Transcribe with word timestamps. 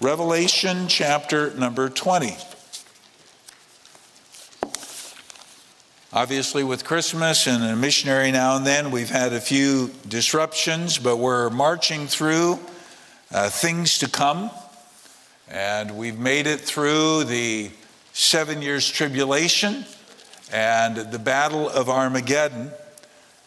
Revelation 0.00 0.86
chapter 0.86 1.52
number 1.54 1.88
20. 1.88 2.36
Obviously, 6.12 6.62
with 6.62 6.84
Christmas 6.84 7.48
and 7.48 7.64
a 7.64 7.74
missionary 7.74 8.30
now 8.30 8.56
and 8.56 8.64
then, 8.64 8.92
we've 8.92 9.10
had 9.10 9.32
a 9.32 9.40
few 9.40 9.90
disruptions, 10.06 10.98
but 10.98 11.16
we're 11.16 11.50
marching 11.50 12.06
through 12.06 12.60
uh, 13.32 13.50
things 13.50 13.98
to 13.98 14.08
come. 14.08 14.52
And 15.48 15.98
we've 15.98 16.18
made 16.18 16.46
it 16.46 16.60
through 16.60 17.24
the 17.24 17.72
seven 18.12 18.62
years 18.62 18.88
tribulation 18.88 19.84
and 20.52 20.96
the 20.96 21.18
battle 21.18 21.68
of 21.68 21.88
Armageddon. 21.88 22.70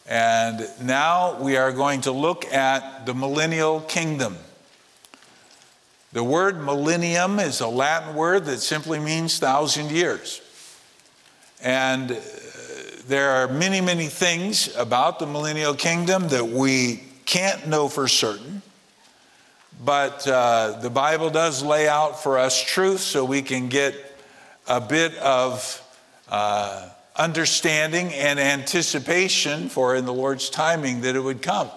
And 0.05 0.67
now 0.81 1.41
we 1.41 1.55
are 1.55 1.71
going 1.71 2.01
to 2.01 2.11
look 2.11 2.43
at 2.43 3.05
the 3.05 3.13
millennial 3.13 3.79
kingdom. 3.79 4.35
The 6.13 6.23
word 6.23 6.61
millennium 6.61 7.39
is 7.39 7.61
a 7.61 7.67
Latin 7.67 8.15
word 8.15 8.45
that 8.45 8.59
simply 8.59 8.99
means 8.99 9.39
thousand 9.39 9.91
years. 9.91 10.41
And 11.63 12.09
there 13.07 13.29
are 13.29 13.47
many, 13.47 13.79
many 13.79 14.07
things 14.07 14.75
about 14.75 15.19
the 15.19 15.25
millennial 15.25 15.73
kingdom 15.73 16.27
that 16.29 16.45
we 16.45 17.03
can't 17.25 17.67
know 17.67 17.87
for 17.87 18.09
certain. 18.09 18.61
But 19.83 20.27
uh, 20.27 20.79
the 20.81 20.89
Bible 20.89 21.29
does 21.29 21.63
lay 21.63 21.87
out 21.87 22.21
for 22.21 22.37
us 22.37 22.61
truth 22.61 22.99
so 22.99 23.23
we 23.23 23.41
can 23.41 23.69
get 23.69 23.95
a 24.67 24.81
bit 24.81 25.15
of 25.15 25.81
uh, 26.29 26.89
understanding 27.15 28.13
and 28.13 28.39
anticipation 28.39 29.69
for 29.69 29.95
in 29.95 30.05
the 30.05 30.13
Lord's 30.13 30.49
timing 30.49 31.01
that 31.01 31.15
it 31.15 31.21
would 31.21 31.41
come. 31.41 31.69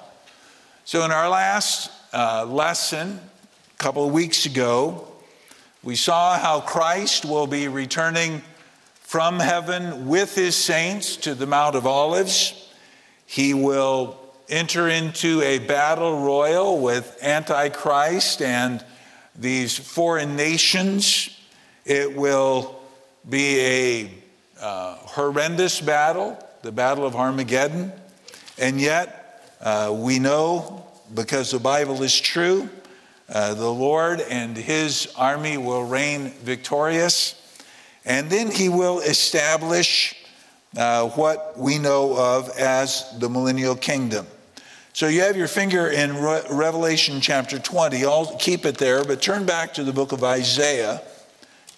So, 0.84 1.04
in 1.04 1.10
our 1.10 1.28
last 1.30 1.90
uh, 2.12 2.44
lesson, 2.44 3.20
couple 3.84 4.06
of 4.06 4.14
weeks 4.14 4.46
ago, 4.46 5.06
we 5.82 5.94
saw 5.94 6.38
how 6.38 6.58
Christ 6.58 7.26
will 7.26 7.46
be 7.46 7.68
returning 7.68 8.40
from 8.94 9.38
heaven 9.38 10.08
with 10.08 10.34
his 10.34 10.56
saints 10.56 11.16
to 11.16 11.34
the 11.34 11.46
Mount 11.46 11.76
of 11.76 11.86
Olives. 11.86 12.72
He 13.26 13.52
will 13.52 14.18
enter 14.48 14.88
into 14.88 15.42
a 15.42 15.58
battle 15.58 16.24
royal 16.24 16.80
with 16.80 17.18
Antichrist 17.20 18.40
and 18.40 18.82
these 19.36 19.76
foreign 19.76 20.34
nations. 20.34 21.38
It 21.84 22.16
will 22.16 22.80
be 23.28 23.60
a 23.60 24.10
uh, 24.62 24.94
horrendous 24.94 25.78
battle, 25.82 26.42
the 26.62 26.72
Battle 26.72 27.04
of 27.04 27.16
Armageddon. 27.16 27.92
And 28.56 28.80
yet, 28.80 29.54
uh, 29.60 29.94
we 29.94 30.20
know 30.20 30.86
because 31.12 31.50
the 31.50 31.58
Bible 31.58 32.02
is 32.02 32.18
true, 32.18 32.70
uh, 33.28 33.54
the 33.54 33.72
Lord 33.72 34.20
and 34.20 34.56
his 34.56 35.12
army 35.16 35.56
will 35.56 35.84
reign 35.84 36.30
victorious. 36.42 37.40
And 38.04 38.28
then 38.28 38.50
he 38.50 38.68
will 38.68 39.00
establish 39.00 40.14
uh, 40.76 41.08
what 41.10 41.58
we 41.58 41.78
know 41.78 42.16
of 42.16 42.50
as 42.50 43.18
the 43.18 43.30
millennial 43.30 43.76
kingdom. 43.76 44.26
So 44.92 45.08
you 45.08 45.22
have 45.22 45.36
your 45.36 45.48
finger 45.48 45.88
in 45.88 46.16
Re- 46.18 46.42
Revelation 46.50 47.20
chapter 47.20 47.58
20. 47.58 48.04
I'll 48.04 48.36
keep 48.36 48.66
it 48.66 48.76
there, 48.76 49.04
but 49.04 49.22
turn 49.22 49.46
back 49.46 49.74
to 49.74 49.84
the 49.84 49.92
book 49.92 50.12
of 50.12 50.22
Isaiah, 50.22 51.02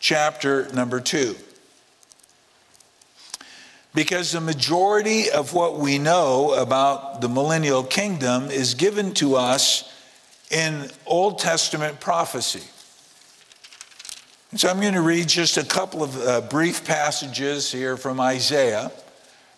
chapter 0.00 0.70
number 0.72 1.00
2. 1.00 1.36
Because 3.94 4.32
the 4.32 4.40
majority 4.40 5.30
of 5.30 5.54
what 5.54 5.78
we 5.78 5.98
know 5.98 6.52
about 6.52 7.22
the 7.22 7.28
millennial 7.28 7.82
kingdom 7.82 8.50
is 8.50 8.74
given 8.74 9.14
to 9.14 9.36
us 9.36 9.90
in 10.50 10.90
Old 11.06 11.38
Testament 11.38 12.00
prophecy. 12.00 12.62
So 14.54 14.68
I'm 14.68 14.80
going 14.80 14.94
to 14.94 15.02
read 15.02 15.28
just 15.28 15.56
a 15.56 15.64
couple 15.64 16.02
of 16.02 16.16
uh, 16.16 16.40
brief 16.42 16.84
passages 16.84 17.70
here 17.70 17.96
from 17.96 18.20
Isaiah, 18.20 18.90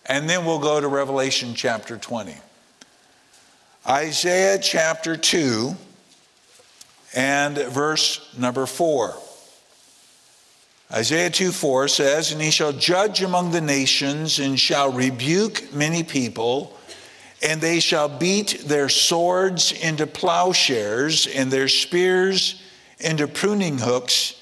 and 0.07 0.29
then 0.29 0.45
we'll 0.45 0.59
go 0.59 0.81
to 0.81 0.87
Revelation 0.87 1.53
chapter 1.53 1.97
20. 1.97 2.35
Isaiah 3.87 4.59
chapter 4.59 5.15
2 5.15 5.75
and 7.15 7.57
verse 7.57 8.35
number 8.37 8.65
4. 8.65 9.15
Isaiah 10.91 11.29
2 11.29 11.51
4 11.51 11.87
says, 11.87 12.31
And 12.31 12.41
he 12.41 12.51
shall 12.51 12.73
judge 12.73 13.21
among 13.21 13.51
the 13.51 13.61
nations 13.61 14.39
and 14.39 14.59
shall 14.59 14.91
rebuke 14.91 15.71
many 15.73 16.03
people, 16.03 16.75
and 17.41 17.61
they 17.61 17.79
shall 17.79 18.09
beat 18.09 18.63
their 18.65 18.89
swords 18.89 19.71
into 19.71 20.05
plowshares 20.05 21.27
and 21.27 21.51
their 21.51 21.67
spears 21.67 22.61
into 22.99 23.27
pruning 23.27 23.77
hooks 23.77 24.35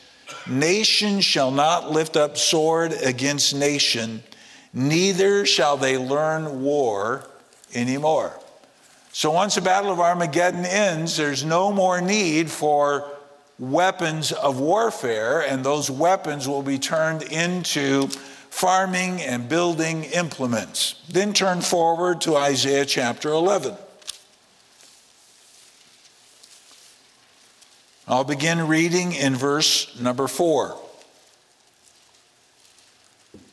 Nation 0.49 1.19
shall 1.19 1.51
not 1.51 1.91
lift 1.91 2.15
up 2.15 2.37
sword 2.37 2.93
against 3.03 3.53
nation, 3.53 4.23
neither 4.73 5.45
shall 5.45 5.75
they 5.75 5.97
learn 5.97 6.61
war 6.61 7.27
anymore. 7.73 8.39
So 9.11 9.31
once 9.31 9.55
the 9.55 9.61
Battle 9.61 9.91
of 9.91 9.99
Armageddon 9.99 10.65
ends, 10.65 11.17
there's 11.17 11.43
no 11.43 11.71
more 11.71 11.99
need 11.99 12.49
for 12.49 13.09
weapons 13.59 14.31
of 14.31 14.59
warfare, 14.59 15.41
and 15.41 15.63
those 15.65 15.89
weapons 15.91 16.47
will 16.47 16.61
be 16.61 16.79
turned 16.79 17.23
into 17.23 18.09
farming 18.57 19.21
and 19.21 19.47
building 19.47 20.03
implements. 20.05 20.95
Then 21.07 21.31
turn 21.31 21.61
forward 21.61 22.21
to 22.21 22.35
Isaiah 22.35 22.87
chapter 22.87 23.29
11. 23.29 23.75
I'll 28.07 28.23
begin 28.23 28.67
reading 28.67 29.13
in 29.13 29.35
verse 29.35 29.99
number 29.99 30.27
four. 30.27 30.75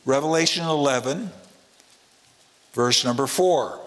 Revelation 0.07 0.65
11, 0.65 1.29
verse 2.73 3.05
number 3.05 3.27
four. 3.27 3.79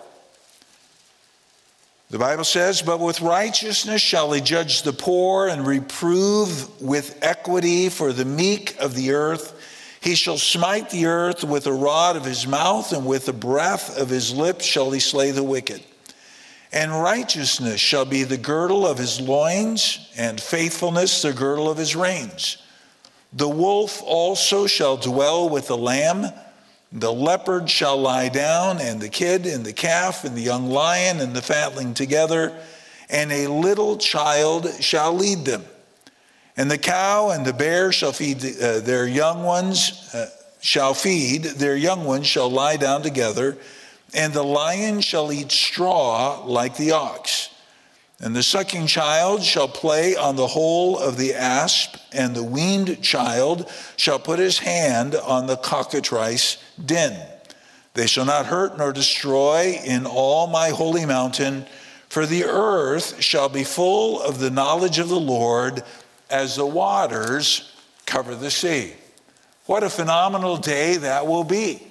The 2.11 2.19
Bible 2.21 2.45
says, 2.45 2.81
But 2.81 3.01
with 3.01 3.21
righteousness 3.21 4.01
shall 4.01 4.31
he 4.31 4.41
judge 4.41 4.83
the 4.83 4.93
poor 4.93 5.49
and 5.49 5.67
reprove 5.67 6.81
with 6.81 7.19
equity 7.23 7.89
for 7.89 8.13
the 8.13 8.25
meek 8.25 8.77
of 8.79 8.95
the 8.95 9.11
earth. 9.11 9.57
He 10.01 10.15
shall 10.15 10.39
smite 10.39 10.91
the 10.91 11.07
earth 11.07 11.45
with 11.45 11.65
the 11.65 11.73
rod 11.73 12.17
of 12.17 12.25
his 12.25 12.47
mouth, 12.47 12.93
and 12.93 13.05
with 13.05 13.27
the 13.27 13.33
breath 13.33 13.99
of 13.99 14.09
his 14.09 14.33
lips 14.33 14.65
shall 14.65 14.91
he 14.91 15.01
slay 15.01 15.31
the 15.31 15.43
wicked. 15.43 15.83
And 16.73 16.93
righteousness 17.03 17.81
shall 17.81 18.05
be 18.05 18.25
the 18.25 18.37
girdle 18.37 18.87
of 18.87 18.99
his 18.99 19.21
loins, 19.21 20.11
and 20.17 20.41
faithfulness 20.41 21.23
the 21.23 21.33
girdle 21.33 21.71
of 21.71 21.79
his 21.79 21.97
reins. 21.97 22.59
The 23.33 23.49
wolf 23.49 24.03
also 24.05 24.67
shall 24.67 24.97
dwell 24.97 25.49
with 25.49 25.67
the 25.67 25.77
lamb. 25.77 26.27
The 26.93 27.13
leopard 27.13 27.69
shall 27.69 27.99
lie 27.99 28.29
down, 28.29 28.81
and 28.81 29.01
the 29.01 29.09
kid, 29.09 29.47
and 29.47 29.65
the 29.65 29.73
calf, 29.73 30.25
and 30.25 30.37
the 30.37 30.43
young 30.43 30.71
lion, 30.71 31.21
and 31.21 31.35
the 31.35 31.43
fatling 31.43 31.95
together, 31.95 32.59
and 33.11 33.33
a 33.33 33.49
little 33.49 33.97
child 33.97 34.71
shall 34.81 35.15
lead 35.15 35.45
them. 35.45 35.65
And 36.59 36.71
the 36.71 36.77
cow 36.77 37.31
and 37.31 37.47
the 37.47 37.55
bear 37.55 37.91
shall 37.93 38.13
feed 38.13 38.45
uh, 38.45 38.81
their 38.81 39.07
young 39.07 39.45
ones, 39.45 40.15
uh, 40.15 40.29
shall 40.61 40.93
feed, 40.93 41.45
their 41.45 41.77
young 41.77 42.05
ones 42.05 42.27
shall 42.27 42.51
lie 42.51 42.77
down 42.77 43.01
together 43.01 43.57
and 44.15 44.33
the 44.33 44.43
lion 44.43 45.01
shall 45.01 45.33
eat 45.33 45.53
straw 45.53 46.45
like 46.45 46.77
the 46.77 46.93
ox. 46.93 47.51
And 48.21 48.35
the 48.35 48.43
sucking 48.43 48.87
child 48.87 49.43
shall 49.43 49.69
play 49.69 50.17
on 50.17 50.35
the 50.35 50.47
hole 50.47 50.99
of 50.99 51.17
the 51.17 51.35
asp, 51.35 51.97
and 52.13 52.35
the 52.35 52.43
weaned 52.43 53.01
child 53.01 53.71
shall 53.97 54.19
put 54.19 54.41
his 54.41 54.59
hand 54.59 55.15
on 55.15 55.47
the 55.47 55.57
cockatrice 55.57 56.57
den. 56.85 57.17
They 57.95 58.07
shall 58.07 58.25
not 58.25 58.47
hurt 58.47 58.77
nor 58.77 58.93
destroy 58.93 59.79
in 59.85 60.05
all 60.05 60.49
my 60.49 60.71
holy 60.71 61.07
mountain, 61.07 61.67
for 62.09 62.27
the 62.27 62.45
earth 62.45 63.23
shall 63.23 63.49
be 63.49 63.63
full 63.63 64.21
of 64.21 64.41
the 64.41 64.51
knowledge 64.51 64.99
of 64.99 65.09
the 65.09 65.21
Lord 65.21 65.85
as 66.31 66.57
the 66.57 66.67
waters 66.67 67.73
cover 68.07 68.35
the 68.35 68.51
sea. 68.51 68.93
What 69.67 69.83
a 69.83 69.91
phenomenal 69.91 70.57
day 70.57 70.97
that 70.97 71.27
will 71.27 71.45
be 71.45 71.83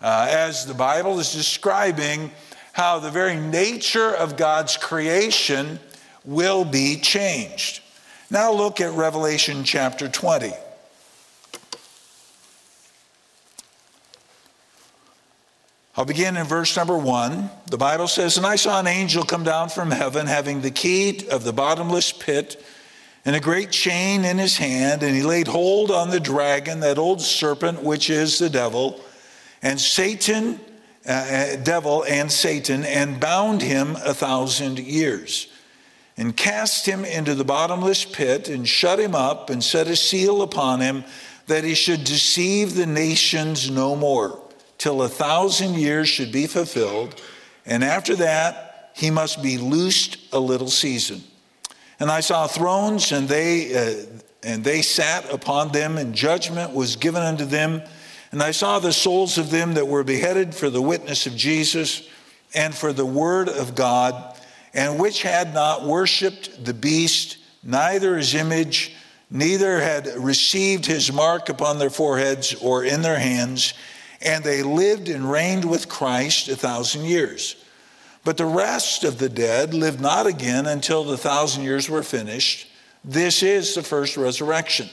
uh, 0.00 0.26
as 0.28 0.66
the 0.66 0.74
Bible 0.74 1.20
is 1.20 1.32
describing 1.32 2.32
how 2.72 2.98
the 2.98 3.10
very 3.10 3.36
nature 3.36 4.14
of 4.14 4.36
God's 4.36 4.76
creation 4.76 5.78
will 6.24 6.64
be 6.64 6.96
changed. 6.96 7.80
Now 8.30 8.52
look 8.52 8.80
at 8.80 8.92
Revelation 8.92 9.62
chapter 9.62 10.08
20. 10.08 10.52
I'll 15.94 16.06
begin 16.06 16.38
in 16.38 16.46
verse 16.46 16.74
number 16.74 16.96
one. 16.96 17.50
The 17.66 17.76
Bible 17.76 18.08
says, 18.08 18.38
And 18.38 18.46
I 18.46 18.56
saw 18.56 18.80
an 18.80 18.86
angel 18.86 19.24
come 19.24 19.44
down 19.44 19.68
from 19.68 19.90
heaven, 19.90 20.26
having 20.26 20.62
the 20.62 20.70
key 20.70 21.28
of 21.30 21.44
the 21.44 21.52
bottomless 21.52 22.12
pit 22.12 22.64
and 23.24 23.36
a 23.36 23.40
great 23.40 23.70
chain 23.70 24.24
in 24.24 24.38
his 24.38 24.56
hand, 24.56 25.02
and 25.02 25.14
he 25.14 25.22
laid 25.22 25.46
hold 25.46 25.90
on 25.90 26.10
the 26.10 26.20
dragon, 26.20 26.80
that 26.80 26.98
old 26.98 27.20
serpent, 27.20 27.82
which 27.82 28.10
is 28.10 28.38
the 28.38 28.50
devil 28.50 29.00
and 29.62 29.80
Satan, 29.80 30.60
uh, 31.08 31.12
uh, 31.12 31.56
devil 31.56 32.04
and 32.08 32.30
Satan, 32.30 32.84
and 32.84 33.20
bound 33.20 33.62
him 33.62 33.96
a 34.04 34.12
thousand 34.12 34.78
years. 34.78 35.48
and 36.18 36.36
cast 36.36 36.84
him 36.84 37.06
into 37.06 37.34
the 37.34 37.44
bottomless 37.44 38.04
pit 38.04 38.48
and 38.50 38.68
shut 38.68 39.00
him 39.00 39.14
up 39.14 39.48
and 39.48 39.64
set 39.64 39.86
a 39.86 39.96
seal 39.96 40.42
upon 40.42 40.78
him 40.78 41.04
that 41.46 41.64
he 41.64 41.74
should 41.74 42.04
deceive 42.04 42.74
the 42.74 42.86
nations 42.86 43.70
no 43.70 43.96
more 43.96 44.38
till 44.76 45.02
a 45.02 45.08
thousand 45.08 45.74
years 45.74 46.08
should 46.08 46.30
be 46.30 46.46
fulfilled. 46.46 47.20
And 47.64 47.82
after 47.82 48.14
that, 48.16 48.90
he 48.94 49.10
must 49.10 49.42
be 49.42 49.56
loosed 49.56 50.18
a 50.32 50.38
little 50.38 50.68
season. 50.68 51.24
And 52.02 52.10
I 52.10 52.18
saw 52.18 52.48
thrones, 52.48 53.12
and 53.12 53.28
they, 53.28 53.76
uh, 53.76 54.06
and 54.42 54.64
they 54.64 54.82
sat 54.82 55.32
upon 55.32 55.70
them, 55.70 55.98
and 55.98 56.12
judgment 56.12 56.74
was 56.74 56.96
given 56.96 57.22
unto 57.22 57.44
them. 57.44 57.80
And 58.32 58.42
I 58.42 58.50
saw 58.50 58.80
the 58.80 58.92
souls 58.92 59.38
of 59.38 59.50
them 59.50 59.74
that 59.74 59.86
were 59.86 60.02
beheaded 60.02 60.52
for 60.52 60.68
the 60.68 60.82
witness 60.82 61.28
of 61.28 61.36
Jesus 61.36 62.08
and 62.54 62.74
for 62.74 62.92
the 62.92 63.06
word 63.06 63.48
of 63.48 63.76
God, 63.76 64.36
and 64.74 64.98
which 64.98 65.22
had 65.22 65.54
not 65.54 65.84
worshiped 65.84 66.64
the 66.64 66.74
beast, 66.74 67.38
neither 67.62 68.16
his 68.16 68.34
image, 68.34 68.96
neither 69.30 69.80
had 69.80 70.08
received 70.16 70.84
his 70.84 71.12
mark 71.12 71.50
upon 71.50 71.78
their 71.78 71.88
foreheads 71.88 72.52
or 72.54 72.82
in 72.82 73.02
their 73.02 73.20
hands, 73.20 73.74
and 74.20 74.42
they 74.42 74.64
lived 74.64 75.08
and 75.08 75.30
reigned 75.30 75.64
with 75.64 75.88
Christ 75.88 76.48
a 76.48 76.56
thousand 76.56 77.04
years. 77.04 77.54
But 78.24 78.36
the 78.36 78.46
rest 78.46 79.04
of 79.04 79.18
the 79.18 79.28
dead 79.28 79.74
lived 79.74 80.00
not 80.00 80.26
again 80.26 80.66
until 80.66 81.04
the 81.04 81.16
thousand 81.16 81.64
years 81.64 81.88
were 81.88 82.02
finished. 82.02 82.68
This 83.04 83.42
is 83.42 83.74
the 83.74 83.82
first 83.82 84.16
resurrection. 84.16 84.88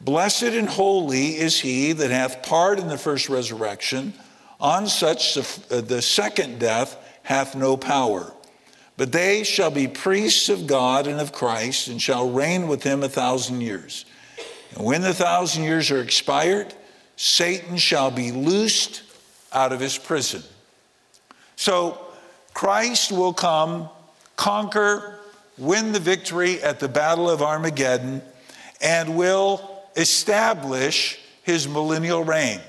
Blessed 0.00 0.42
and 0.42 0.68
holy 0.68 1.36
is 1.36 1.60
he 1.60 1.92
that 1.92 2.10
hath 2.10 2.42
part 2.42 2.78
in 2.78 2.88
the 2.88 2.98
first 2.98 3.28
resurrection. 3.28 4.14
On 4.58 4.86
such 4.86 5.36
uh, 5.36 5.80
the 5.82 6.00
second 6.00 6.58
death 6.58 6.96
hath 7.22 7.54
no 7.54 7.76
power. 7.76 8.32
But 8.96 9.12
they 9.12 9.42
shall 9.42 9.70
be 9.70 9.88
priests 9.88 10.48
of 10.48 10.66
God 10.66 11.06
and 11.06 11.20
of 11.20 11.32
Christ, 11.32 11.88
and 11.88 12.00
shall 12.00 12.30
reign 12.30 12.66
with 12.66 12.82
him 12.82 13.02
a 13.02 13.08
thousand 13.08 13.60
years. 13.60 14.06
And 14.74 14.84
when 14.84 15.02
the 15.02 15.12
thousand 15.12 15.64
years 15.64 15.90
are 15.90 16.00
expired, 16.00 16.72
Satan 17.16 17.76
shall 17.76 18.10
be 18.10 18.32
loosed 18.32 19.02
out 19.52 19.72
of 19.72 19.80
his 19.80 19.98
prison. 19.98 20.42
So 21.56 22.05
Christ 22.56 23.12
will 23.12 23.34
come, 23.34 23.90
conquer, 24.36 25.18
win 25.58 25.92
the 25.92 26.00
victory 26.00 26.62
at 26.62 26.80
the 26.80 26.88
Battle 26.88 27.28
of 27.28 27.42
Armageddon, 27.42 28.22
and 28.80 29.14
will 29.14 29.82
establish 29.94 31.18
his 31.42 31.68
millennial 31.68 32.24
reign. 32.24 32.62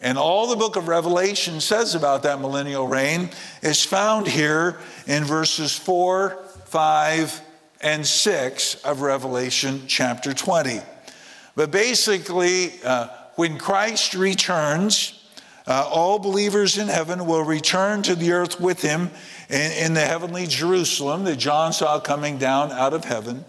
And 0.00 0.16
all 0.16 0.46
the 0.46 0.54
book 0.54 0.76
of 0.76 0.86
Revelation 0.86 1.60
says 1.60 1.96
about 1.96 2.22
that 2.22 2.40
millennial 2.40 2.86
reign 2.86 3.30
is 3.62 3.84
found 3.84 4.28
here 4.28 4.78
in 5.08 5.24
verses 5.24 5.76
4, 5.76 6.38
5, 6.66 7.40
and 7.80 8.06
6 8.06 8.74
of 8.84 9.00
Revelation 9.00 9.82
chapter 9.88 10.32
20. 10.32 10.78
But 11.56 11.72
basically, 11.72 12.74
uh, 12.84 13.08
when 13.34 13.58
Christ 13.58 14.14
returns, 14.14 15.21
uh, 15.66 15.88
all 15.90 16.18
believers 16.18 16.78
in 16.78 16.88
heaven 16.88 17.26
will 17.26 17.44
return 17.44 18.02
to 18.02 18.14
the 18.14 18.32
earth 18.32 18.60
with 18.60 18.82
him 18.82 19.10
in, 19.48 19.72
in, 19.72 19.94
the 19.94 20.00
heavenly 20.00 20.46
Jerusalem 20.46 21.24
that 21.24 21.36
John 21.36 21.72
saw 21.72 22.00
coming 22.00 22.38
down 22.38 22.72
out 22.72 22.92
of 22.94 23.04
heaven. 23.04 23.44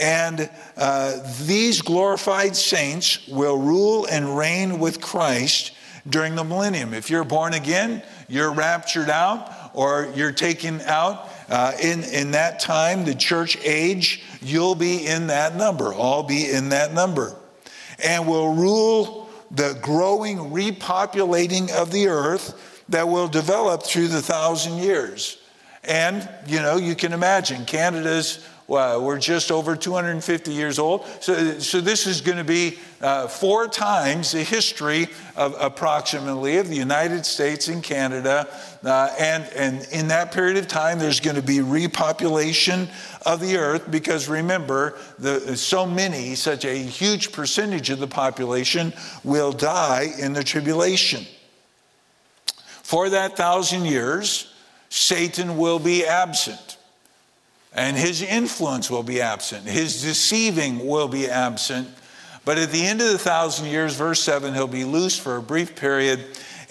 And 0.00 0.48
uh, 0.76 1.18
these 1.42 1.82
glorified 1.82 2.54
saints 2.54 3.26
will 3.26 3.58
rule 3.58 4.06
and 4.06 4.38
reign 4.38 4.78
with 4.78 5.00
Christ 5.00 5.72
during 6.08 6.36
the 6.36 6.44
millennium. 6.44 6.94
If 6.94 7.10
you're 7.10 7.24
born 7.24 7.54
again, 7.54 8.02
you're 8.28 8.52
raptured 8.52 9.10
out 9.10 9.70
or 9.74 10.12
you're 10.14 10.32
taken 10.32 10.80
out. 10.82 11.28
Uh, 11.48 11.72
in, 11.82 12.04
in 12.04 12.32
that 12.32 12.60
time, 12.60 13.04
the 13.04 13.14
church 13.14 13.56
age, 13.64 14.22
you'll 14.40 14.74
be 14.74 15.06
in 15.06 15.28
that 15.28 15.56
number. 15.56 15.92
I'll 15.94 16.22
be 16.22 16.50
in 16.50 16.68
that 16.68 16.92
number. 16.92 17.34
And 18.04 18.28
will 18.28 18.54
rule 18.54 19.17
the 19.50 19.78
growing 19.82 20.36
repopulating 20.36 21.70
of 21.70 21.90
the 21.90 22.08
earth 22.08 22.84
that 22.88 23.08
will 23.08 23.28
develop 23.28 23.82
through 23.82 24.08
the 24.08 24.22
thousand 24.22 24.78
years. 24.78 25.38
And, 25.84 26.28
you 26.46 26.60
know, 26.60 26.76
you 26.76 26.94
can 26.94 27.12
imagine 27.12 27.64
Canada's, 27.64 28.46
we're 28.68 29.18
just 29.18 29.50
over 29.50 29.74
250 29.74 30.52
years 30.52 30.78
old. 30.78 31.06
So, 31.20 31.58
so 31.58 31.80
this 31.80 32.06
is 32.06 32.20
going 32.20 32.36
to 32.36 32.44
be 32.44 32.78
uh, 33.00 33.26
four 33.26 33.66
times 33.66 34.32
the 34.32 34.42
history 34.42 35.08
of 35.36 35.56
approximately 35.58 36.58
of 36.58 36.68
the 36.68 36.76
United 36.76 37.24
States 37.24 37.68
and 37.68 37.82
Canada. 37.82 38.46
Uh, 38.84 39.10
and, 39.18 39.44
and 39.54 39.88
in 39.90 40.08
that 40.08 40.32
period 40.32 40.58
of 40.58 40.68
time, 40.68 40.98
there's 40.98 41.18
going 41.18 41.36
to 41.36 41.42
be 41.42 41.58
repopulation 41.58 42.90
of 43.24 43.40
the 43.40 43.56
earth 43.56 43.90
because 43.90 44.28
remember, 44.28 44.98
the, 45.18 45.56
so 45.56 45.86
many, 45.86 46.34
such 46.34 46.66
a 46.66 46.74
huge 46.74 47.32
percentage 47.32 47.88
of 47.88 47.98
the 48.00 48.06
population 48.06 48.92
will 49.24 49.50
die 49.50 50.12
in 50.18 50.34
the 50.34 50.44
tribulation. 50.44 51.24
For 52.82 53.08
that 53.08 53.34
thousand 53.34 53.86
years, 53.86 54.52
Satan 54.90 55.56
will 55.56 55.78
be 55.78 56.04
absent 56.04 56.77
and 57.74 57.96
his 57.96 58.22
influence 58.22 58.90
will 58.90 59.02
be 59.02 59.20
absent. 59.20 59.66
His 59.66 60.02
deceiving 60.02 60.86
will 60.86 61.08
be 61.08 61.28
absent. 61.28 61.88
But 62.44 62.58
at 62.58 62.70
the 62.70 62.82
end 62.82 63.00
of 63.00 63.08
the 63.08 63.18
thousand 63.18 63.66
years, 63.66 63.94
verse 63.94 64.22
7, 64.22 64.54
he'll 64.54 64.66
be 64.66 64.84
loose 64.84 65.18
for 65.18 65.36
a 65.36 65.42
brief 65.42 65.76
period. 65.76 66.24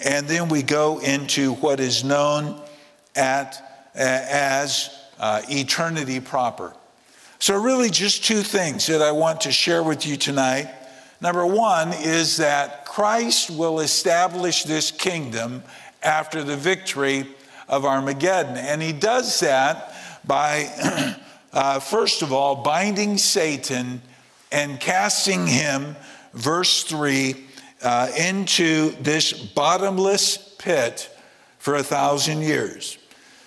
And 0.04 0.26
then 0.26 0.48
we 0.48 0.62
go 0.62 0.98
into 0.98 1.54
what 1.54 1.80
is 1.80 2.02
known 2.02 2.60
at, 3.14 3.90
as 3.94 4.90
uh, 5.18 5.42
eternity 5.48 6.20
proper. 6.20 6.74
So, 7.40 7.60
really, 7.60 7.90
just 7.90 8.24
two 8.24 8.42
things 8.42 8.86
that 8.86 9.00
I 9.00 9.12
want 9.12 9.42
to 9.42 9.52
share 9.52 9.84
with 9.84 10.04
you 10.04 10.16
tonight. 10.16 10.68
Number 11.20 11.46
one 11.46 11.92
is 11.92 12.38
that 12.38 12.84
Christ 12.84 13.50
will 13.50 13.80
establish 13.80 14.64
this 14.64 14.90
kingdom 14.90 15.62
after 16.02 16.42
the 16.42 16.56
victory 16.56 17.26
of 17.68 17.84
Armageddon. 17.84 18.56
And 18.56 18.82
he 18.82 18.92
does 18.92 19.38
that 19.40 19.94
by, 20.28 21.16
uh, 21.52 21.80
first 21.80 22.22
of 22.22 22.32
all, 22.32 22.56
binding 22.56 23.18
Satan 23.18 24.00
and 24.52 24.78
casting 24.78 25.46
him, 25.46 25.96
verse 26.34 26.84
3, 26.84 27.34
uh, 27.82 28.10
into 28.16 28.90
this 29.00 29.32
bottomless 29.32 30.36
pit 30.58 31.10
for 31.58 31.76
a 31.76 31.82
thousand 31.82 32.42
years. 32.42 32.98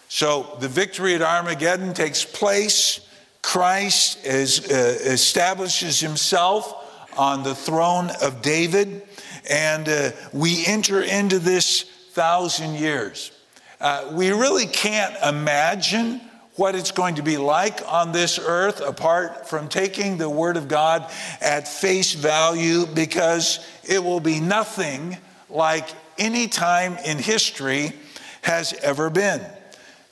So 0.10 0.58
the 0.60 0.68
victory 0.68 1.16
at 1.16 1.22
Armageddon 1.22 1.94
takes 1.94 2.26
place. 2.26 3.00
Christ 3.42 4.26
is, 4.26 4.70
uh, 4.70 4.98
establishes 5.04 6.00
himself 6.00 7.10
on 7.18 7.44
the 7.44 7.56
throne 7.56 8.10
of 8.22 8.42
David, 8.42 9.04
and 9.50 9.88
uh, 9.88 10.12
we 10.34 10.66
enter 10.66 11.02
into 11.02 11.40
this 11.40 11.84
thousand 12.12 12.76
years. 12.76 13.32
Uh, 13.80 14.12
we 14.14 14.32
really 14.32 14.68
can't 14.68 15.16
imagine 15.24 16.22
what 16.56 16.76
it's 16.76 16.92
going 16.92 17.16
to 17.16 17.24
be 17.24 17.38
like 17.38 17.82
on 17.88 18.12
this 18.12 18.40
earth 18.40 18.82
apart 18.82 19.48
from 19.50 19.70
taking 19.70 20.18
the 20.18 20.30
Word 20.30 20.58
of 20.58 20.68
God 20.68 21.10
at 21.40 21.68
face 21.68 22.14
value 22.14 22.86
because 22.86 23.66
it 23.84 24.04
will 24.04 24.20
be 24.20 24.40
nothing 24.40 25.18
like 25.50 25.88
any 26.18 26.48
time 26.48 26.98
in 27.06 27.18
history 27.18 27.94
has 28.42 28.74
ever 28.74 29.10
been. 29.10 29.42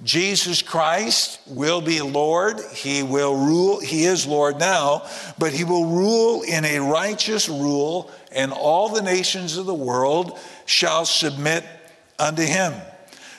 Jesus 0.02 0.62
Christ 0.62 1.42
will 1.48 1.82
be 1.82 2.02
Lord. 2.02 2.62
He 2.74 3.04
will 3.04 3.36
rule. 3.36 3.82
He 3.82 4.06
is 4.06 4.26
Lord 4.26 4.58
now, 4.58 5.06
but 5.38 5.52
he 5.52 5.66
will 5.66 5.88
rule 5.88 6.42
in 6.44 6.64
a 6.64 6.80
righteous 6.80 7.50
rule, 7.50 8.10
and 8.32 8.54
all 8.54 8.88
the 8.88 9.02
nations 9.02 9.58
of 9.58 9.66
the 9.66 9.74
world 9.74 10.40
shall 10.66 11.06
submit 11.06 11.66
unto 12.18 12.44
him. 12.44 12.74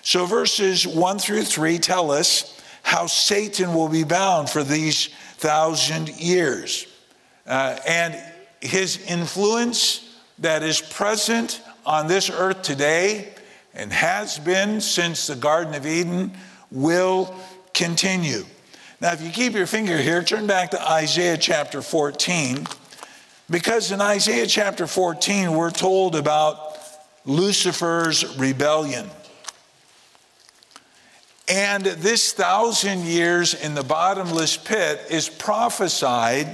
So 0.03 0.27
verses 0.27 0.87
1 0.87 1.19
through 1.19 1.45
3 1.45 1.79
tell 1.79 2.11
us 2.11 2.60
how 2.83 3.07
Satan 3.07 3.75
will 3.75 3.89
be 3.89 4.05
bound 4.05 4.51
for 4.51 4.63
these 4.63 5.09
thousand 5.39 6.09
years. 6.11 6.87
Uh, 7.47 7.79
and 7.87 8.17
his 8.61 8.99
influence 9.07 10.19
that 10.39 10.63
is 10.63 10.81
present 10.81 11.63
on 11.87 12.07
this 12.07 12.31
earth 12.31 12.63
today 12.63 13.33
and 13.75 13.93
has 13.93 14.39
been 14.39 14.81
since 14.81 15.27
the 15.27 15.37
Garden 15.37 15.75
of 15.75 15.87
Eden 15.87 16.33
will 16.71 17.35
continue. 17.75 18.45
Now, 19.01 19.13
if 19.13 19.23
you 19.23 19.31
keep 19.31 19.55
your 19.55 19.67
finger 19.67 19.97
here, 19.97 20.23
turn 20.23 20.47
back 20.47 20.73
to 20.73 20.91
Isaiah 20.91 21.39
chapter 21.39 21.81
14, 21.81 22.67
because 23.49 23.93
in 23.93 24.01
Isaiah 24.01 24.47
chapter 24.47 24.87
14, 24.87 25.53
we're 25.53 25.71
told 25.71 26.17
about 26.17 26.79
Lucifer's 27.25 28.37
rebellion. 28.37 29.09
And 31.51 31.85
this 31.85 32.33
thousand 32.33 33.07
years 33.07 33.55
in 33.55 33.75
the 33.75 33.83
bottomless 33.83 34.57
pit 34.57 35.05
is 35.11 35.29
prophesied 35.29 36.47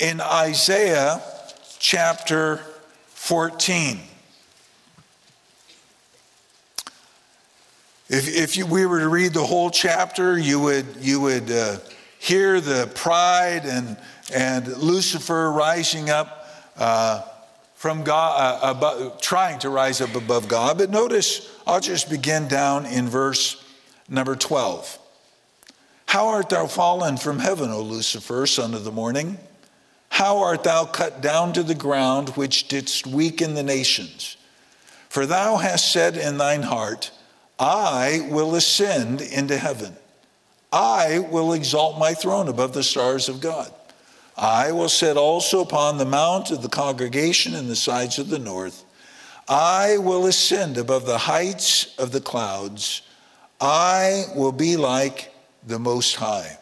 in 0.00 0.20
Isaiah 0.20 1.22
chapter 1.78 2.56
14. 3.10 4.00
If, 8.08 8.28
if 8.28 8.56
you, 8.56 8.66
we 8.66 8.84
were 8.84 8.98
to 8.98 9.08
read 9.08 9.32
the 9.32 9.44
whole 9.44 9.70
chapter, 9.70 10.36
you 10.36 10.58
would, 10.58 10.86
you 10.98 11.20
would 11.20 11.48
uh, 11.48 11.76
hear 12.18 12.60
the 12.60 12.90
pride 12.96 13.62
and, 13.64 13.96
and 14.34 14.66
Lucifer 14.78 15.52
rising 15.52 16.10
up 16.10 16.48
uh, 16.76 17.22
from 17.76 18.02
God, 18.02 18.60
uh, 18.60 18.70
above, 18.72 19.20
trying 19.20 19.60
to 19.60 19.70
rise 19.70 20.00
up 20.00 20.16
above 20.16 20.48
God. 20.48 20.78
But 20.78 20.90
notice, 20.90 21.48
I'll 21.64 21.78
just 21.78 22.10
begin 22.10 22.48
down 22.48 22.86
in 22.86 23.06
verse 23.06 23.62
number 24.08 24.36
12. 24.36 24.98
How 26.06 26.28
art 26.28 26.50
thou 26.50 26.66
fallen 26.66 27.16
from 27.16 27.40
heaven, 27.40 27.70
O 27.70 27.82
Lucifer, 27.82 28.46
son 28.46 28.74
of 28.74 28.84
the 28.84 28.92
morning? 28.92 29.38
How 30.08 30.38
art 30.38 30.64
thou 30.64 30.84
cut 30.84 31.20
down 31.20 31.52
to 31.54 31.62
the 31.62 31.74
ground, 31.74 32.30
which 32.30 32.68
didst 32.68 33.06
weaken 33.06 33.54
the 33.54 33.62
nations? 33.62 34.36
For 35.08 35.26
thou 35.26 35.56
hast 35.56 35.92
said 35.92 36.16
in 36.16 36.38
thine 36.38 36.62
heart, 36.62 37.10
I 37.58 38.26
will 38.30 38.54
ascend 38.54 39.20
into 39.20 39.56
heaven. 39.56 39.96
I 40.72 41.20
will 41.30 41.52
exalt 41.52 41.98
my 41.98 42.14
throne 42.14 42.48
above 42.48 42.74
the 42.74 42.82
stars 42.82 43.28
of 43.28 43.40
God. 43.40 43.72
I 44.36 44.72
will 44.72 44.90
sit 44.90 45.16
also 45.16 45.62
upon 45.62 45.96
the 45.96 46.04
mount 46.04 46.50
of 46.50 46.60
the 46.60 46.68
congregation 46.68 47.54
in 47.54 47.68
the 47.68 47.76
sides 47.76 48.18
of 48.18 48.28
the 48.28 48.38
north. 48.38 48.84
I 49.48 49.96
will 49.98 50.26
ascend 50.26 50.76
above 50.76 51.06
the 51.06 51.18
heights 51.18 51.94
of 51.96 52.12
the 52.12 52.20
clouds. 52.20 53.00
I 53.60 54.24
will 54.34 54.52
be 54.52 54.76
like 54.76 55.32
the 55.66 55.78
Most 55.78 56.16
High. 56.16 56.58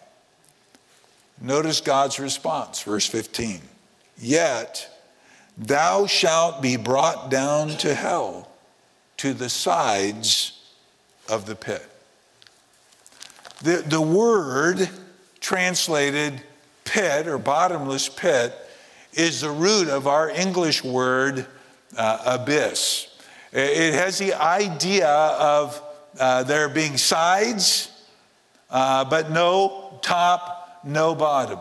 Notice 1.41 1.81
God's 1.81 2.21
response, 2.21 2.83
verse 2.83 3.07
15. 3.07 3.61
Yet 4.19 4.89
thou 5.59 6.07
shalt 6.07 6.63
be 6.63 6.77
brought 6.77 7.31
down 7.31 7.71
to 7.79 7.95
hell, 7.95 8.49
to 9.19 9.35
the 9.35 9.49
sides 9.49 10.53
of 11.29 11.47
the 11.47 11.57
pit. 11.57 11.85
The, 13.63 13.85
the 13.87 14.01
word 14.01 14.89
translated 15.41 16.43
pit 16.85 17.27
or 17.27 17.39
bottomless 17.39 18.09
pit 18.09 18.55
is 19.13 19.41
the 19.41 19.51
root 19.51 19.89
of 19.89 20.07
our 20.07 20.31
English 20.31 20.85
word 20.85 21.47
uh, 21.97 22.23
abyss. 22.25 23.09
It 23.53 23.95
has 23.95 24.19
the 24.19 24.35
idea 24.35 25.09
of 25.09 25.81
uh, 26.19 26.43
there 26.45 26.69
being 26.69 26.97
sides, 26.97 27.91
uh, 28.71 29.05
but 29.05 29.31
no 29.31 29.99
top, 30.03 30.81
no 30.85 31.15
bottom. 31.15 31.59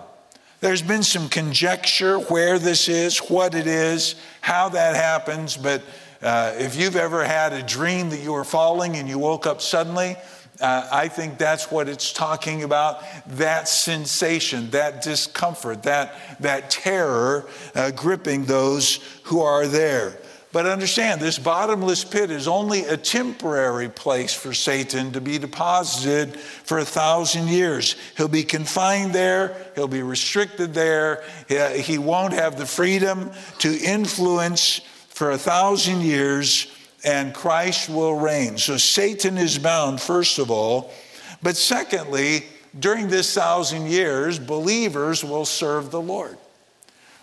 There's 0.59 0.81
been 0.81 1.03
some 1.03 1.27
conjecture 1.29 2.19
where 2.19 2.57
this 2.57 2.87
is, 2.87 3.17
what 3.19 3.55
it 3.55 3.67
is, 3.67 4.15
how 4.41 4.69
that 4.69 4.95
happens, 4.95 5.57
but 5.57 5.81
uh, 6.21 6.53
if 6.57 6.77
you've 6.77 6.95
ever 6.95 7.25
had 7.25 7.51
a 7.51 7.61
dream 7.61 8.09
that 8.11 8.21
you 8.21 8.31
were 8.31 8.45
falling 8.45 8.95
and 8.95 9.09
you 9.09 9.19
woke 9.19 9.45
up 9.45 9.61
suddenly, 9.61 10.15
uh, 10.61 10.87
I 10.91 11.09
think 11.09 11.37
that's 11.37 11.69
what 11.69 11.89
it's 11.89 12.13
talking 12.13 12.63
about 12.63 13.03
that 13.35 13.67
sensation, 13.67 14.69
that 14.69 15.01
discomfort, 15.01 15.83
that, 15.83 16.15
that 16.39 16.69
terror 16.69 17.49
uh, 17.75 17.91
gripping 17.91 18.45
those 18.45 18.99
who 19.23 19.41
are 19.41 19.67
there. 19.67 20.17
But 20.53 20.67
understand, 20.67 21.19
this 21.19 21.39
bottomless 21.39 22.03
pit 22.03 22.29
is 22.29 22.47
only 22.47 22.85
a 22.85 22.95
temporary 22.95 23.89
place 23.89 24.35
for 24.35 24.53
Satan 24.53 25.11
to 25.13 25.19
be 25.19 25.39
deposited 25.39 26.39
for 26.39 26.77
a 26.77 26.85
thousand 26.85 27.47
years. 27.47 27.95
He'll 28.15 28.27
be 28.27 28.43
confined 28.43 29.13
there, 29.13 29.57
he'll 29.73 29.87
be 29.87 30.03
restricted 30.03 30.75
there, 30.75 31.23
he 31.49 31.97
won't 31.97 32.33
have 32.33 32.59
the 32.59 32.67
freedom 32.67 33.31
to 33.59 33.75
influence 33.75 34.81
for 35.09 35.31
a 35.31 35.39
thousand 35.39 36.01
years 36.01 36.71
and 37.03 37.33
Christ 37.33 37.89
will 37.89 38.19
reign. 38.19 38.59
So 38.59 38.77
Satan 38.77 39.39
is 39.39 39.57
bound, 39.57 39.99
first 39.99 40.37
of 40.37 40.51
all. 40.51 40.93
But 41.41 41.57
secondly, 41.57 42.45
during 42.79 43.07
this 43.07 43.33
thousand 43.33 43.87
years, 43.87 44.37
believers 44.37 45.23
will 45.23 45.45
serve 45.45 45.89
the 45.89 45.99
Lord. 45.99 46.37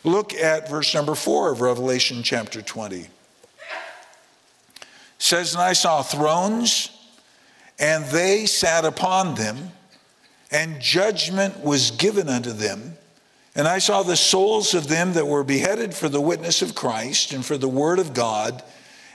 Look 0.02 0.34
at 0.34 0.68
verse 0.68 0.92
number 0.94 1.14
four 1.14 1.52
of 1.52 1.60
Revelation 1.60 2.24
chapter 2.24 2.60
20. 2.60 3.06
Says, 5.20 5.54
And 5.54 5.62
I 5.62 5.74
saw 5.74 6.02
thrones, 6.02 6.90
and 7.78 8.04
they 8.06 8.46
sat 8.46 8.84
upon 8.84 9.36
them, 9.36 9.70
and 10.50 10.80
judgment 10.80 11.60
was 11.60 11.92
given 11.92 12.28
unto 12.28 12.50
them. 12.50 12.96
And 13.54 13.68
I 13.68 13.78
saw 13.78 14.02
the 14.02 14.16
souls 14.16 14.74
of 14.74 14.88
them 14.88 15.12
that 15.12 15.28
were 15.28 15.44
beheaded 15.44 15.94
for 15.94 16.08
the 16.08 16.20
witness 16.20 16.60
of 16.62 16.74
Christ 16.74 17.32
and 17.32 17.44
for 17.44 17.56
the 17.56 17.68
word 17.68 18.00
of 18.00 18.14
God 18.14 18.64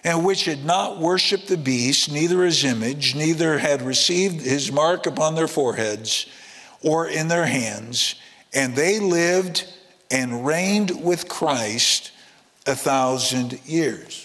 and 0.06 0.24
which 0.24 0.46
had 0.46 0.64
not 0.64 1.00
worshipped 1.00 1.48
the 1.48 1.58
beast, 1.58 2.12
neither 2.12 2.46
his 2.46 2.64
image, 2.64 3.16
neither 3.16 3.58
had 3.58 3.82
received 3.82 4.40
his 4.40 4.72
mark 4.72 5.08
upon 5.08 5.34
their 5.34 5.48
foreheads 5.48 6.28
or 6.84 7.08
in 7.08 7.28
their 7.28 7.48
hands, 7.48 8.14
and 8.54 8.76
they 8.76 9.00
lived 9.00 9.68
and 10.12 10.46
reigned 10.46 11.04
with 11.04 11.28
Christ 11.28 12.12
a 12.68 12.76
thousand 12.76 13.60
years. 13.66 14.25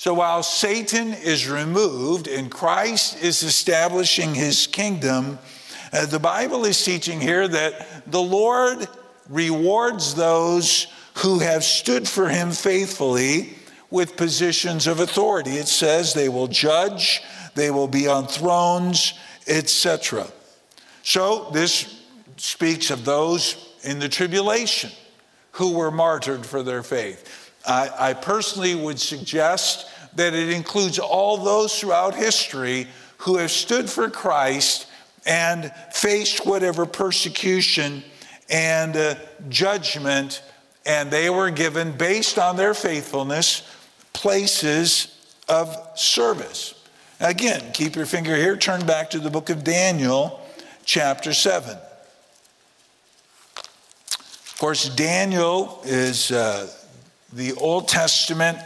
So 0.00 0.14
while 0.14 0.42
Satan 0.42 1.12
is 1.12 1.46
removed 1.46 2.26
and 2.26 2.50
Christ 2.50 3.22
is 3.22 3.42
establishing 3.42 4.34
his 4.34 4.66
kingdom, 4.66 5.38
uh, 5.92 6.06
the 6.06 6.18
Bible 6.18 6.64
is 6.64 6.82
teaching 6.82 7.20
here 7.20 7.46
that 7.46 8.10
the 8.10 8.22
Lord 8.22 8.88
rewards 9.28 10.14
those 10.14 10.86
who 11.18 11.40
have 11.40 11.64
stood 11.64 12.08
for 12.08 12.30
him 12.30 12.50
faithfully 12.50 13.52
with 13.90 14.16
positions 14.16 14.86
of 14.86 15.00
authority. 15.00 15.50
It 15.50 15.68
says 15.68 16.14
they 16.14 16.30
will 16.30 16.48
judge, 16.48 17.20
they 17.54 17.70
will 17.70 17.86
be 17.86 18.08
on 18.08 18.26
thrones, 18.26 19.12
etc. 19.46 20.26
So 21.02 21.50
this 21.52 22.02
speaks 22.38 22.90
of 22.90 23.04
those 23.04 23.74
in 23.82 23.98
the 23.98 24.08
tribulation 24.08 24.92
who 25.52 25.74
were 25.74 25.90
martyred 25.90 26.46
for 26.46 26.62
their 26.62 26.82
faith. 26.82 27.52
I, 27.66 27.90
I 27.98 28.12
personally 28.14 28.74
would 28.74 28.98
suggest 28.98 29.88
that 30.20 30.34
it 30.34 30.50
includes 30.50 30.98
all 30.98 31.38
those 31.38 31.80
throughout 31.80 32.14
history 32.14 32.86
who 33.16 33.38
have 33.38 33.50
stood 33.50 33.88
for 33.88 34.10
Christ 34.10 34.86
and 35.24 35.72
faced 35.92 36.44
whatever 36.44 36.84
persecution 36.84 38.04
and 38.50 38.94
uh, 38.98 39.14
judgment, 39.48 40.42
and 40.84 41.10
they 41.10 41.30
were 41.30 41.50
given, 41.50 41.92
based 41.92 42.38
on 42.38 42.56
their 42.56 42.74
faithfulness, 42.74 43.62
places 44.12 45.16
of 45.48 45.74
service. 45.94 46.74
Again, 47.18 47.72
keep 47.72 47.96
your 47.96 48.04
finger 48.06 48.36
here, 48.36 48.58
turn 48.58 48.84
back 48.84 49.08
to 49.10 49.20
the 49.20 49.30
book 49.30 49.48
of 49.48 49.64
Daniel, 49.64 50.38
chapter 50.84 51.32
7. 51.32 51.78
Of 53.56 54.56
course, 54.58 54.94
Daniel 54.94 55.80
is 55.84 56.30
uh, 56.30 56.70
the 57.32 57.54
Old 57.54 57.88
Testament 57.88 58.58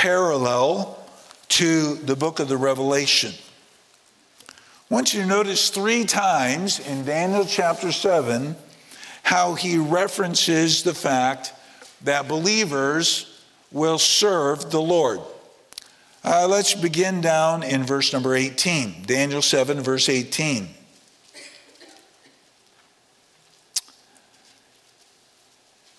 parallel 0.00 0.98
to 1.46 1.96
the 1.96 2.16
book 2.16 2.40
of 2.40 2.48
the 2.48 2.56
Revelation. 2.56 3.34
I 4.48 4.54
want 4.94 5.12
you 5.12 5.20
to 5.20 5.26
notice 5.26 5.68
three 5.68 6.04
times 6.04 6.80
in 6.80 7.04
Daniel 7.04 7.44
chapter 7.44 7.92
7 7.92 8.56
how 9.22 9.52
he 9.52 9.76
references 9.76 10.84
the 10.84 10.94
fact 10.94 11.52
that 12.04 12.28
believers 12.28 13.42
will 13.70 13.98
serve 13.98 14.70
the 14.70 14.80
Lord. 14.80 15.20
Uh, 16.24 16.48
let's 16.48 16.72
begin 16.72 17.20
down 17.20 17.62
in 17.62 17.82
verse 17.82 18.10
number 18.10 18.34
18, 18.34 19.02
Daniel 19.04 19.42
7, 19.42 19.82
verse 19.82 20.08
18. 20.08 20.66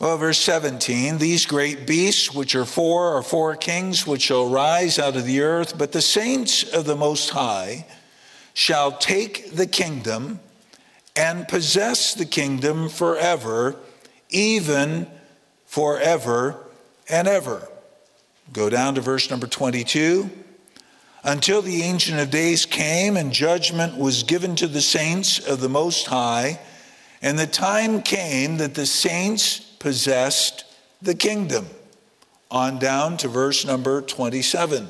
Well, 0.02 0.18
verse 0.18 0.40
17, 0.40 1.20
these 1.20 1.46
great 1.46 1.86
beasts, 1.86 2.34
which 2.34 2.56
are 2.56 2.66
four, 2.66 3.16
are 3.16 3.22
four 3.22 3.56
kings 3.56 4.08
which 4.08 4.24
shall 4.24 4.50
rise 4.50 4.98
out 4.98 5.16
of 5.16 5.26
the 5.26 5.42
earth, 5.42 5.78
but 5.78 5.92
the 5.92 6.02
saints 6.02 6.64
of 6.64 6.86
the 6.86 6.96
Most 6.96 7.30
High 7.30 7.86
shall 8.56 8.94
take 8.94 9.52
the 9.52 9.68
kingdom 9.68 10.40
and 11.16 11.48
possess 11.48 12.16
the 12.16 12.26
kingdom 12.26 12.90
forever, 12.90 13.76
even 14.32 15.06
forever 15.68 16.58
and 17.08 17.28
ever. 17.28 17.70
Go 18.52 18.72
down 18.72 18.96
to 18.96 19.02
verse 19.02 19.30
number 19.30 19.46
22. 19.46 20.32
Until 21.24 21.62
the 21.62 21.84
Ancient 21.84 22.20
of 22.20 22.32
Days 22.32 22.66
came 22.66 23.18
and 23.18 23.32
judgment 23.32 24.00
was 24.00 24.24
given 24.24 24.56
to 24.56 24.68
the 24.68 24.82
saints 24.82 25.38
of 25.38 25.62
the 25.62 25.70
Most 25.70 26.08
High, 26.08 26.60
and 27.22 27.38
the 27.38 27.46
time 27.46 28.02
came 28.02 28.58
that 28.58 28.74
the 28.74 28.88
saints 28.88 29.68
possessed 29.82 30.64
the 31.02 31.16
kingdom. 31.16 31.66
On 32.52 32.80
down 32.80 33.18
to 33.18 33.28
verse 33.28 33.66
number 33.66 34.02
27. 34.02 34.88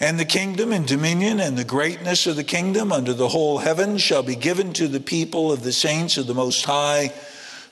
And 0.00 0.18
the 0.18 0.24
kingdom 0.24 0.72
and 0.72 0.86
dominion 0.86 1.38
and 1.40 1.58
the 1.58 1.64
greatness 1.64 2.26
of 2.26 2.36
the 2.36 2.44
kingdom 2.44 2.90
under 2.90 3.12
the 3.12 3.28
whole 3.28 3.58
heaven 3.58 3.98
shall 3.98 4.22
be 4.22 4.34
given 4.34 4.72
to 4.72 4.88
the 4.88 5.00
people 5.00 5.52
of 5.52 5.62
the 5.62 5.72
saints 5.72 6.16
of 6.16 6.26
the 6.26 6.34
Most 6.34 6.64
High, 6.64 7.12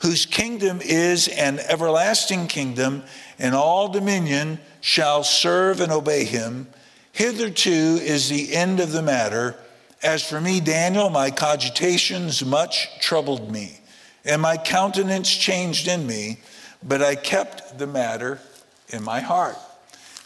whose 0.03 0.27
kingdom 0.27 0.81
is 0.83 1.29
an 1.29 1.59
everlasting 1.61 2.47
kingdom, 2.47 3.03
and 3.39 3.55
all 3.55 3.89
dominion 3.89 4.61
shall 4.83 5.25
serve 5.25 5.81
and 5.81 5.91
obey 5.91 6.25
him. 6.25 6.69
Hitherto 7.13 7.71
is 7.71 8.29
the 8.29 8.55
end 8.55 8.79
of 8.81 8.93
the 8.93 9.03
matter. 9.03 9.57
As 10.03 10.23
for 10.23 10.41
me, 10.41 10.61
Daniel, 10.61 11.09
my 11.09 11.31
cogitations 11.31 12.45
much 12.45 13.01
troubled 13.01 13.51
me. 13.51 13.81
And 14.25 14.43
my 14.43 14.57
countenance 14.57 15.35
changed 15.35 15.89
in 15.89 16.07
me, 16.07 16.39
but 16.83 17.03
I 17.03 17.15
kept 17.15 17.79
the 17.79 17.87
matter 17.87 18.41
in 18.89 19.03
my 19.03 19.21
heart. 19.21 19.57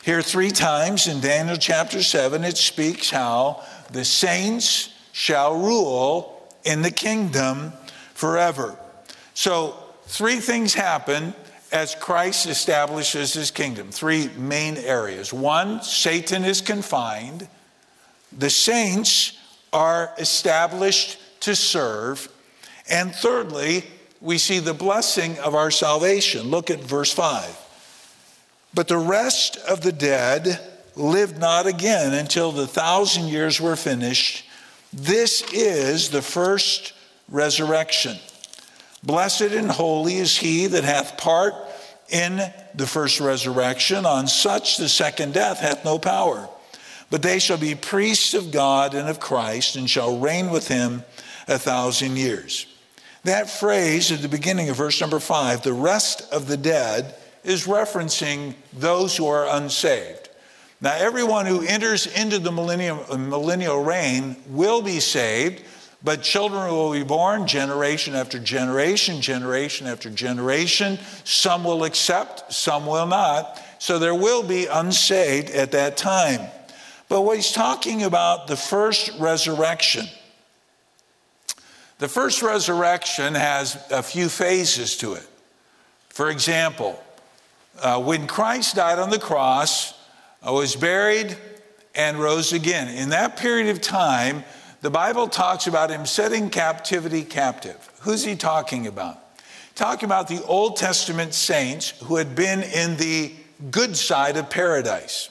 Here, 0.02 0.22
three 0.22 0.50
times 0.50 1.06
in 1.06 1.20
Daniel 1.20 1.56
chapter 1.56 2.02
7, 2.02 2.42
it 2.42 2.56
speaks 2.56 3.10
how 3.10 3.62
the 3.92 4.04
saints 4.04 4.92
shall 5.12 5.56
rule 5.56 6.48
in 6.64 6.82
the 6.82 6.90
kingdom 6.90 7.72
forever. 8.14 8.76
So, 9.34 9.76
three 10.06 10.36
things 10.36 10.74
happen 10.74 11.34
as 11.70 11.94
Christ 11.94 12.46
establishes 12.46 13.32
his 13.32 13.50
kingdom. 13.50 13.90
Three 13.90 14.28
main 14.36 14.76
areas. 14.76 15.32
One, 15.32 15.82
Satan 15.82 16.44
is 16.44 16.60
confined, 16.60 17.48
the 18.36 18.50
saints 18.50 19.38
are 19.72 20.12
established 20.18 21.18
to 21.40 21.54
serve. 21.56 22.28
And 22.88 23.14
thirdly, 23.14 23.84
we 24.20 24.38
see 24.38 24.58
the 24.58 24.74
blessing 24.74 25.38
of 25.38 25.54
our 25.54 25.70
salvation. 25.70 26.48
Look 26.48 26.70
at 26.70 26.80
verse 26.80 27.12
5. 27.12 27.58
But 28.74 28.88
the 28.88 28.98
rest 28.98 29.56
of 29.68 29.82
the 29.82 29.92
dead 29.92 30.60
lived 30.96 31.38
not 31.38 31.66
again 31.66 32.12
until 32.14 32.52
the 32.52 32.66
thousand 32.66 33.28
years 33.28 33.60
were 33.60 33.76
finished. 33.76 34.44
This 34.92 35.42
is 35.52 36.10
the 36.10 36.22
first 36.22 36.92
resurrection. 37.28 38.16
Blessed 39.02 39.40
and 39.52 39.70
holy 39.70 40.16
is 40.16 40.36
he 40.36 40.66
that 40.68 40.84
hath 40.84 41.16
part 41.18 41.54
in 42.08 42.40
the 42.74 42.86
first 42.86 43.20
resurrection. 43.20 44.06
On 44.06 44.26
such 44.26 44.76
the 44.76 44.88
second 44.88 45.34
death 45.34 45.58
hath 45.58 45.84
no 45.84 45.98
power. 45.98 46.48
But 47.10 47.22
they 47.22 47.38
shall 47.38 47.58
be 47.58 47.74
priests 47.74 48.32
of 48.32 48.52
God 48.52 48.94
and 48.94 49.08
of 49.08 49.20
Christ, 49.20 49.76
and 49.76 49.88
shall 49.90 50.18
reign 50.18 50.50
with 50.50 50.68
him 50.68 51.04
a 51.46 51.58
thousand 51.58 52.16
years. 52.16 52.66
That 53.24 53.48
phrase 53.48 54.10
at 54.10 54.20
the 54.20 54.28
beginning 54.28 54.68
of 54.68 54.76
verse 54.76 55.00
number 55.00 55.20
five, 55.20 55.62
the 55.62 55.72
rest 55.72 56.22
of 56.32 56.48
the 56.48 56.56
dead, 56.56 57.14
is 57.44 57.66
referencing 57.66 58.54
those 58.72 59.16
who 59.16 59.26
are 59.26 59.46
unsaved. 59.46 60.28
Now, 60.80 60.94
everyone 60.96 61.46
who 61.46 61.62
enters 61.62 62.06
into 62.06 62.40
the 62.40 62.50
millennium, 62.50 62.98
uh, 63.08 63.16
millennial 63.16 63.84
reign 63.84 64.34
will 64.48 64.82
be 64.82 64.98
saved, 64.98 65.62
but 66.02 66.22
children 66.22 66.72
will 66.72 66.92
be 66.92 67.04
born 67.04 67.46
generation 67.46 68.16
after 68.16 68.40
generation, 68.40 69.20
generation 69.20 69.86
after 69.86 70.10
generation. 70.10 70.98
Some 71.22 71.62
will 71.62 71.84
accept, 71.84 72.52
some 72.52 72.86
will 72.86 73.06
not. 73.06 73.62
So 73.78 74.00
there 74.00 74.14
will 74.14 74.42
be 74.42 74.66
unsaved 74.66 75.50
at 75.50 75.70
that 75.70 75.96
time. 75.96 76.40
But 77.08 77.22
what 77.22 77.36
he's 77.36 77.52
talking 77.52 78.02
about, 78.02 78.48
the 78.48 78.56
first 78.56 79.10
resurrection. 79.20 80.06
The 81.98 82.08
first 82.08 82.42
resurrection 82.42 83.34
has 83.34 83.82
a 83.90 84.02
few 84.02 84.28
phases 84.28 84.96
to 84.98 85.14
it. 85.14 85.26
For 86.08 86.30
example, 86.30 87.02
uh, 87.80 88.02
when 88.02 88.26
Christ 88.26 88.76
died 88.76 88.98
on 88.98 89.10
the 89.10 89.18
cross, 89.18 89.94
uh, 90.46 90.52
was 90.52 90.76
buried, 90.76 91.36
and 91.94 92.18
rose 92.18 92.52
again. 92.52 92.88
In 92.88 93.10
that 93.10 93.36
period 93.36 93.68
of 93.68 93.80
time, 93.80 94.44
the 94.80 94.90
Bible 94.90 95.28
talks 95.28 95.66
about 95.66 95.90
him 95.90 96.06
setting 96.06 96.50
captivity 96.50 97.22
captive. 97.22 97.90
Who's 98.00 98.24
he 98.24 98.34
talking 98.34 98.86
about? 98.86 99.18
Talking 99.74 100.06
about 100.06 100.28
the 100.28 100.42
Old 100.44 100.76
Testament 100.76 101.34
saints 101.34 101.90
who 102.04 102.16
had 102.16 102.34
been 102.34 102.62
in 102.62 102.96
the 102.96 103.32
good 103.70 103.96
side 103.96 104.36
of 104.36 104.50
paradise. 104.50 105.30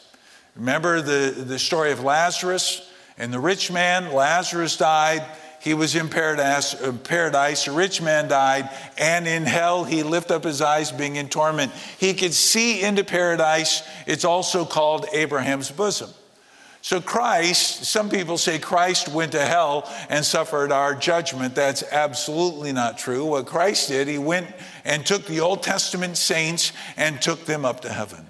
Remember 0.55 1.01
the, 1.01 1.31
the 1.31 1.59
story 1.59 1.91
of 1.91 2.03
Lazarus 2.03 2.89
and 3.17 3.33
the 3.33 3.39
rich 3.39 3.71
man? 3.71 4.13
Lazarus 4.13 4.77
died 4.77 5.23
he 5.61 5.75
was 5.75 5.95
in 5.95 6.09
paradise, 6.09 6.73
uh, 6.73 6.91
paradise. 6.91 7.67
A 7.67 7.71
rich 7.71 8.01
man 8.01 8.27
died, 8.27 8.69
and 8.97 9.27
in 9.27 9.45
hell 9.45 9.83
he 9.83 10.01
lifted 10.01 10.33
up 10.33 10.43
his 10.43 10.59
eyes, 10.59 10.91
being 10.91 11.17
in 11.17 11.29
torment. 11.29 11.71
He 11.99 12.15
could 12.15 12.33
see 12.33 12.81
into 12.81 13.03
paradise. 13.03 13.83
It's 14.07 14.25
also 14.25 14.65
called 14.65 15.05
Abraham's 15.13 15.69
bosom. 15.69 16.09
So, 16.83 16.99
Christ, 16.99 17.85
some 17.85 18.09
people 18.09 18.39
say 18.39 18.57
Christ 18.57 19.09
went 19.09 19.33
to 19.33 19.45
hell 19.45 19.87
and 20.09 20.25
suffered 20.25 20.71
our 20.71 20.95
judgment. 20.95 21.53
That's 21.53 21.83
absolutely 21.83 22.73
not 22.73 22.97
true. 22.97 23.23
What 23.23 23.45
Christ 23.45 23.89
did, 23.89 24.07
he 24.07 24.17
went 24.17 24.47
and 24.83 25.05
took 25.05 25.27
the 25.27 25.41
Old 25.41 25.61
Testament 25.61 26.17
saints 26.17 26.73
and 26.97 27.21
took 27.21 27.45
them 27.45 27.65
up 27.65 27.81
to 27.81 27.89
heaven. 27.89 28.27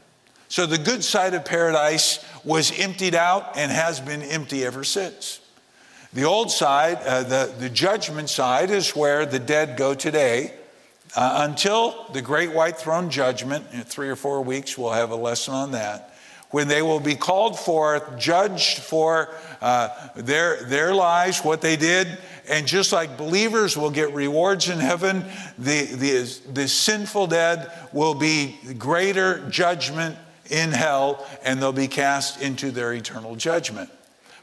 So, 0.50 0.66
the 0.66 0.78
good 0.78 1.02
side 1.02 1.34
of 1.34 1.46
paradise 1.46 2.26
was 2.44 2.78
emptied 2.78 3.16
out 3.16 3.56
and 3.56 3.72
has 3.72 4.02
been 4.02 4.22
empty 4.22 4.66
ever 4.66 4.84
since. 4.84 5.40
The 6.14 6.26
old 6.26 6.52
side, 6.52 6.98
uh, 7.06 7.24
the, 7.24 7.54
the 7.58 7.70
judgment 7.70 8.30
side, 8.30 8.70
is 8.70 8.96
where 8.96 9.26
the 9.26 9.40
dead 9.40 9.78
go 9.78 9.94
today. 9.94 10.54
Uh, 11.16 11.48
until 11.50 12.06
the 12.12 12.22
great 12.22 12.52
white 12.52 12.78
throne 12.78 13.10
judgment, 13.10 13.66
in 13.72 13.82
three 13.84 14.10
or 14.10 14.18
four 14.18 14.42
weeks, 14.42 14.78
we'll 14.78 14.92
have 14.92 15.12
a 15.12 15.16
lesson 15.16 15.54
on 15.54 15.72
that, 15.72 16.14
when 16.50 16.68
they 16.68 16.82
will 16.82 17.00
be 17.00 17.16
called 17.16 17.58
forth, 17.58 18.18
judged 18.18 18.80
for 18.80 19.30
uh, 19.62 19.90
their, 20.16 20.64
their 20.64 20.94
lives, 20.94 21.40
what 21.46 21.62
they 21.62 21.78
did. 21.78 22.08
And 22.50 22.68
just 22.68 22.92
like 22.92 23.18
believers 23.18 23.78
will 23.78 23.92
get 23.92 24.14
rewards 24.14 24.68
in 24.68 24.80
heaven, 24.80 25.24
the, 25.58 25.86
the, 25.86 26.40
the 26.52 26.68
sinful 26.68 27.28
dead 27.28 27.72
will 27.94 28.16
be 28.16 28.58
greater 28.78 29.48
judgment 29.50 30.18
in 30.50 30.72
hell, 30.72 31.26
and 31.46 31.62
they'll 31.62 31.72
be 31.72 31.88
cast 31.88 32.42
into 32.42 32.72
their 32.72 32.92
eternal 32.92 33.38
judgment. 33.38 33.90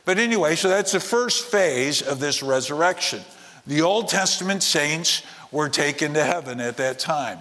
But 0.08 0.18
anyway, 0.18 0.56
so 0.56 0.70
that's 0.70 0.92
the 0.92 1.00
first 1.00 1.44
phase 1.44 2.00
of 2.00 2.18
this 2.18 2.42
resurrection. 2.42 3.20
The 3.66 3.82
Old 3.82 4.08
Testament 4.08 4.62
saints 4.62 5.22
were 5.52 5.68
taken 5.68 6.14
to 6.14 6.24
heaven 6.24 6.60
at 6.60 6.78
that 6.78 6.98
time. 6.98 7.40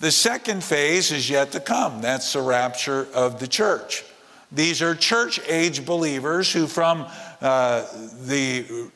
The 0.00 0.10
second 0.10 0.64
phase 0.64 1.12
is 1.12 1.30
yet 1.30 1.52
to 1.52 1.60
come. 1.60 2.02
That's 2.02 2.32
the 2.32 2.42
rapture 2.42 3.06
of 3.14 3.38
the 3.38 3.46
church. 3.46 4.02
These 4.50 4.82
are 4.82 4.96
church 4.96 5.38
age 5.46 5.86
believers 5.86 6.52
who, 6.52 6.66
from 6.66 7.06
uh, 7.40 7.86
the 8.24 8.90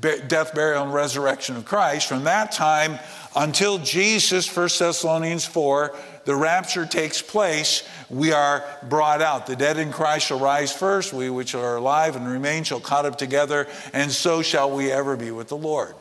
death, 0.00 0.54
burial, 0.54 0.84
and 0.84 0.94
resurrection 0.94 1.56
of 1.56 1.66
Christ, 1.66 2.08
from 2.08 2.24
that 2.24 2.50
time 2.50 2.98
until 3.36 3.76
Jesus, 3.76 4.56
1 4.56 4.68
Thessalonians 4.78 5.44
4, 5.44 5.94
the 6.26 6.36
rapture 6.36 6.84
takes 6.84 7.22
place, 7.22 7.88
we 8.10 8.32
are 8.32 8.64
brought 8.82 9.22
out. 9.22 9.46
The 9.46 9.56
dead 9.56 9.78
in 9.78 9.92
Christ 9.92 10.26
shall 10.26 10.40
rise 10.40 10.72
first, 10.72 11.12
we 11.12 11.30
which 11.30 11.54
are 11.54 11.76
alive 11.76 12.16
and 12.16 12.28
remain 12.28 12.64
shall 12.64 12.80
caught 12.80 13.06
up 13.06 13.16
together, 13.16 13.68
and 13.92 14.12
so 14.12 14.42
shall 14.42 14.70
we 14.70 14.90
ever 14.90 15.16
be 15.16 15.30
with 15.30 15.48
the 15.48 15.56
Lord. 15.56 15.94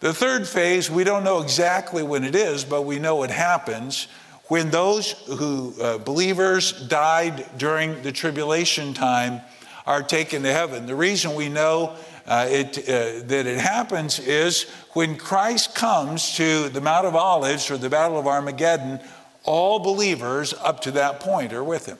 The 0.00 0.14
third 0.14 0.48
phase, 0.48 0.90
we 0.90 1.04
don't 1.04 1.22
know 1.22 1.40
exactly 1.42 2.02
when 2.02 2.24
it 2.24 2.34
is, 2.34 2.64
but 2.64 2.82
we 2.82 2.98
know 2.98 3.22
it 3.22 3.30
happens 3.30 4.08
when 4.48 4.70
those 4.70 5.12
who, 5.26 5.74
uh, 5.82 5.98
believers, 5.98 6.72
died 6.88 7.46
during 7.58 8.00
the 8.02 8.12
tribulation 8.12 8.94
time 8.94 9.40
are 9.86 10.02
taken 10.02 10.42
to 10.42 10.52
heaven. 10.52 10.86
The 10.86 10.94
reason 10.94 11.34
we 11.34 11.48
know 11.48 11.96
uh, 12.26 12.46
it, 12.48 12.78
uh, 12.78 13.26
that 13.26 13.46
it 13.46 13.58
happens 13.58 14.18
is 14.18 14.64
when 14.92 15.16
Christ 15.16 15.74
comes 15.74 16.34
to 16.36 16.68
the 16.68 16.80
Mount 16.80 17.06
of 17.06 17.14
Olives 17.14 17.70
or 17.70 17.78
the 17.78 17.90
Battle 17.90 18.18
of 18.18 18.26
Armageddon, 18.26 19.00
all 19.46 19.78
believers 19.78 20.52
up 20.52 20.80
to 20.80 20.90
that 20.92 21.20
point 21.20 21.52
are 21.52 21.64
with 21.64 21.86
him. 21.86 21.98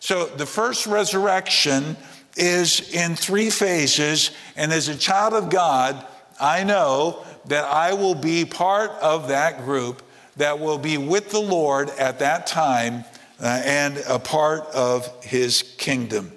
So 0.00 0.26
the 0.26 0.46
first 0.46 0.86
resurrection 0.86 1.96
is 2.36 2.92
in 2.92 3.14
three 3.14 3.50
phases, 3.50 4.32
and 4.56 4.72
as 4.72 4.88
a 4.88 4.96
child 4.96 5.34
of 5.34 5.50
God, 5.50 6.04
I 6.40 6.64
know 6.64 7.24
that 7.46 7.64
I 7.64 7.92
will 7.94 8.14
be 8.14 8.44
part 8.44 8.90
of 9.00 9.28
that 9.28 9.64
group 9.64 10.02
that 10.36 10.58
will 10.58 10.78
be 10.78 10.98
with 10.98 11.30
the 11.30 11.40
Lord 11.40 11.90
at 11.90 12.18
that 12.18 12.46
time 12.46 13.04
uh, 13.40 13.62
and 13.64 14.02
a 14.08 14.18
part 14.18 14.66
of 14.74 15.24
his 15.24 15.74
kingdom. 15.78 16.32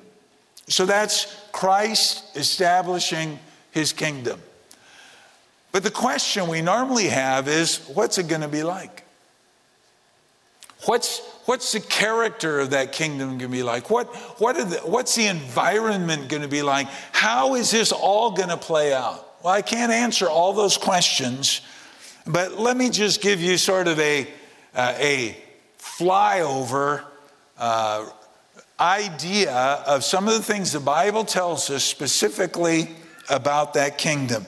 So 0.67 0.85
that's 0.85 1.43
Christ 1.51 2.35
establishing 2.35 3.39
his 3.71 3.93
kingdom. 3.93 4.41
But 5.71 5.83
the 5.83 5.91
question 5.91 6.47
we 6.47 6.61
normally 6.61 7.07
have 7.07 7.47
is 7.47 7.79
what's 7.93 8.17
it 8.17 8.27
going 8.27 8.41
to 8.41 8.47
be 8.47 8.63
like? 8.63 9.03
What's, 10.85 11.19
what's 11.45 11.71
the 11.71 11.79
character 11.79 12.59
of 12.59 12.69
that 12.69 12.91
kingdom 12.91 13.29
going 13.29 13.39
to 13.39 13.47
be 13.47 13.63
like? 13.63 13.89
What, 13.89 14.07
what 14.39 14.55
the, 14.55 14.77
what's 14.85 15.15
the 15.15 15.25
environment 15.27 16.29
going 16.29 16.43
to 16.43 16.47
be 16.47 16.61
like? 16.61 16.87
How 17.11 17.55
is 17.55 17.71
this 17.71 17.91
all 17.91 18.31
going 18.31 18.49
to 18.49 18.57
play 18.57 18.93
out? 18.93 19.25
Well, 19.43 19.53
I 19.53 19.61
can't 19.61 19.91
answer 19.91 20.27
all 20.27 20.53
those 20.53 20.77
questions, 20.77 21.61
but 22.25 22.59
let 22.59 22.77
me 22.77 22.89
just 22.89 23.21
give 23.21 23.41
you 23.41 23.57
sort 23.57 23.87
of 23.87 23.99
a, 23.99 24.27
uh, 24.75 24.93
a 24.97 25.37
flyover 25.79 27.03
uh, 27.57 28.09
idea 28.79 29.53
of 29.53 30.03
some 30.03 30.27
of 30.27 30.35
the 30.35 30.43
things 30.43 30.71
the 30.71 30.79
Bible 30.79 31.25
tells 31.25 31.69
us 31.71 31.83
specifically 31.83 32.89
about 33.29 33.73
that 33.73 33.97
kingdom. 33.97 34.45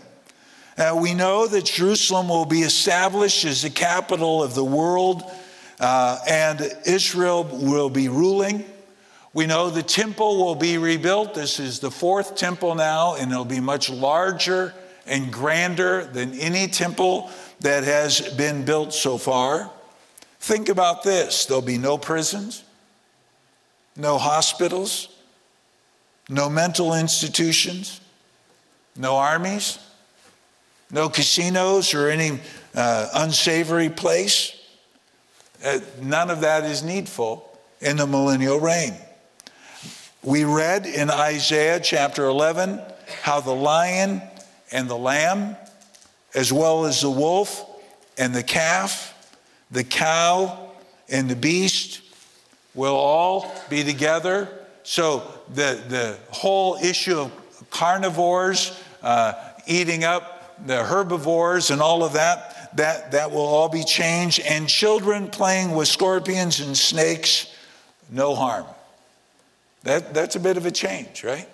Now, 0.77 0.95
we 0.95 1.13
know 1.13 1.47
that 1.47 1.65
Jerusalem 1.65 2.29
will 2.29 2.45
be 2.45 2.61
established 2.61 3.43
as 3.45 3.63
the 3.63 3.69
capital 3.69 4.41
of 4.41 4.55
the 4.55 4.63
world 4.63 5.23
uh, 5.79 6.19
and 6.27 6.61
Israel 6.85 7.43
will 7.43 7.89
be 7.89 8.09
ruling. 8.09 8.65
We 9.33 9.45
know 9.45 9.69
the 9.69 9.83
temple 9.83 10.43
will 10.43 10.55
be 10.55 10.77
rebuilt. 10.77 11.35
This 11.35 11.59
is 11.59 11.79
the 11.79 11.91
fourth 11.91 12.35
temple 12.35 12.75
now, 12.75 13.15
and 13.15 13.31
it'll 13.31 13.45
be 13.45 13.59
much 13.59 13.89
larger 13.89 14.73
and 15.05 15.31
grander 15.31 16.05
than 16.05 16.33
any 16.39 16.67
temple 16.67 17.29
that 17.61 17.83
has 17.83 18.21
been 18.35 18.65
built 18.65 18.93
so 18.93 19.17
far. 19.17 19.69
Think 20.39 20.69
about 20.69 21.03
this 21.03 21.45
there'll 21.45 21.61
be 21.61 21.77
no 21.77 21.97
prisons, 21.97 22.63
no 23.95 24.17
hospitals, 24.17 25.09
no 26.29 26.49
mental 26.49 26.93
institutions, 26.93 27.99
no 28.95 29.15
armies, 29.15 29.79
no 30.91 31.09
casinos 31.09 31.93
or 31.93 32.09
any 32.09 32.39
uh, 32.75 33.09
unsavory 33.13 33.89
place. 33.89 34.59
Uh, 35.63 35.80
none 36.02 36.30
of 36.30 36.41
that 36.41 36.63
is 36.63 36.84
needful 36.84 37.50
in 37.82 37.98
the 37.98 38.08
millennial 38.08 38.60
reign. 38.60 38.93
We 40.24 40.43
read 40.43 40.86
in 40.86 41.10
Isaiah 41.10 41.80
chapter 41.80 42.26
11 42.26 42.82
how 43.24 43.41
the 43.41 43.56
lion 43.56 44.22
and 44.72 44.89
the 44.89 44.98
lamb, 44.98 45.58
as 46.34 46.54
well 46.54 46.86
as 46.86 47.02
the 47.02 47.10
wolf 47.10 47.65
and 48.17 48.34
the 48.34 48.43
calf, 48.43 49.15
the 49.72 49.84
cow 49.84 50.72
and 51.10 51.30
the 51.30 51.36
beast, 51.36 52.02
will 52.74 52.95
all 52.95 53.52
be 53.69 53.84
together. 53.84 54.50
So 54.84 55.24
the, 55.54 55.82
the 55.88 56.17
whole 56.30 56.76
issue 56.76 57.17
of 57.17 57.69
carnivores 57.69 58.82
uh, 59.02 59.34
eating 59.67 60.04
up 60.04 60.65
the 60.65 60.84
herbivores 60.84 61.72
and 61.72 61.82
all 61.82 62.04
of 62.04 62.13
that, 62.13 62.59
that, 62.75 63.12
that 63.12 63.32
will 63.32 63.41
all 63.41 63.69
be 63.69 63.84
changed. 63.84 64.39
And 64.41 64.67
children 64.67 65.27
playing 65.27 65.75
with 65.75 65.88
scorpions 65.88 66.60
and 66.60 66.77
snakes, 66.77 67.53
no 68.10 68.36
harm. 68.36 68.65
That, 69.84 70.13
that's 70.13 70.36
a 70.36 70.39
bit 70.39 70.58
of 70.58 70.65
a 70.65 70.71
change, 70.71 71.23
right? 71.23 71.47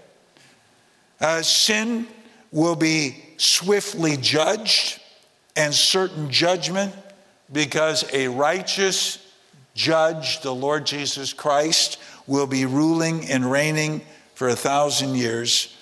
Uh, 1.21 1.41
sin 1.41 2.08
will 2.51 2.75
be 2.75 3.23
swiftly 3.38 4.17
judged 4.17 4.99
and 5.56 5.73
certain 5.73 6.30
judgment 6.30 6.93
because 7.51 8.06
a 8.13 8.28
righteous 8.28 9.19
judge, 9.73 10.41
the 10.41 10.54
Lord 10.54 10.86
Jesus 10.86 11.34
Christ, 11.34 11.99
will 12.28 12.47
be 12.47 12.65
ruling 12.65 13.30
and 13.30 13.49
reigning 13.49 14.01
for 14.34 14.49
a 14.49 14.56
thousand 14.56 15.15
years. 15.15 15.75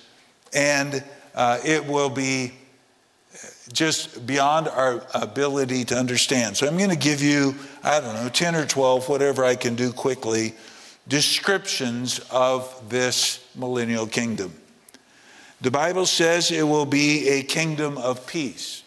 And 0.52 1.02
uh, 1.34 1.58
it 1.64 1.86
will 1.86 2.10
be 2.10 2.52
just 3.72 4.26
beyond 4.26 4.68
our 4.68 5.06
ability 5.14 5.84
to 5.86 5.96
understand. 5.96 6.56
So 6.56 6.66
I'm 6.66 6.76
going 6.76 6.90
to 6.90 6.96
give 6.96 7.22
you, 7.22 7.54
I 7.82 8.00
don't 8.00 8.14
know, 8.14 8.28
10 8.28 8.54
or 8.54 8.66
12, 8.66 9.08
whatever 9.08 9.44
I 9.44 9.54
can 9.54 9.74
do 9.74 9.92
quickly, 9.92 10.54
descriptions 11.08 12.20
of 12.30 12.88
this 12.88 13.46
millennial 13.54 14.06
kingdom. 14.06 14.52
The 15.60 15.70
Bible 15.70 16.06
says 16.06 16.50
it 16.50 16.62
will 16.62 16.86
be 16.86 17.28
a 17.28 17.42
kingdom 17.42 17.96
of 17.96 18.26
peace. 18.26 18.82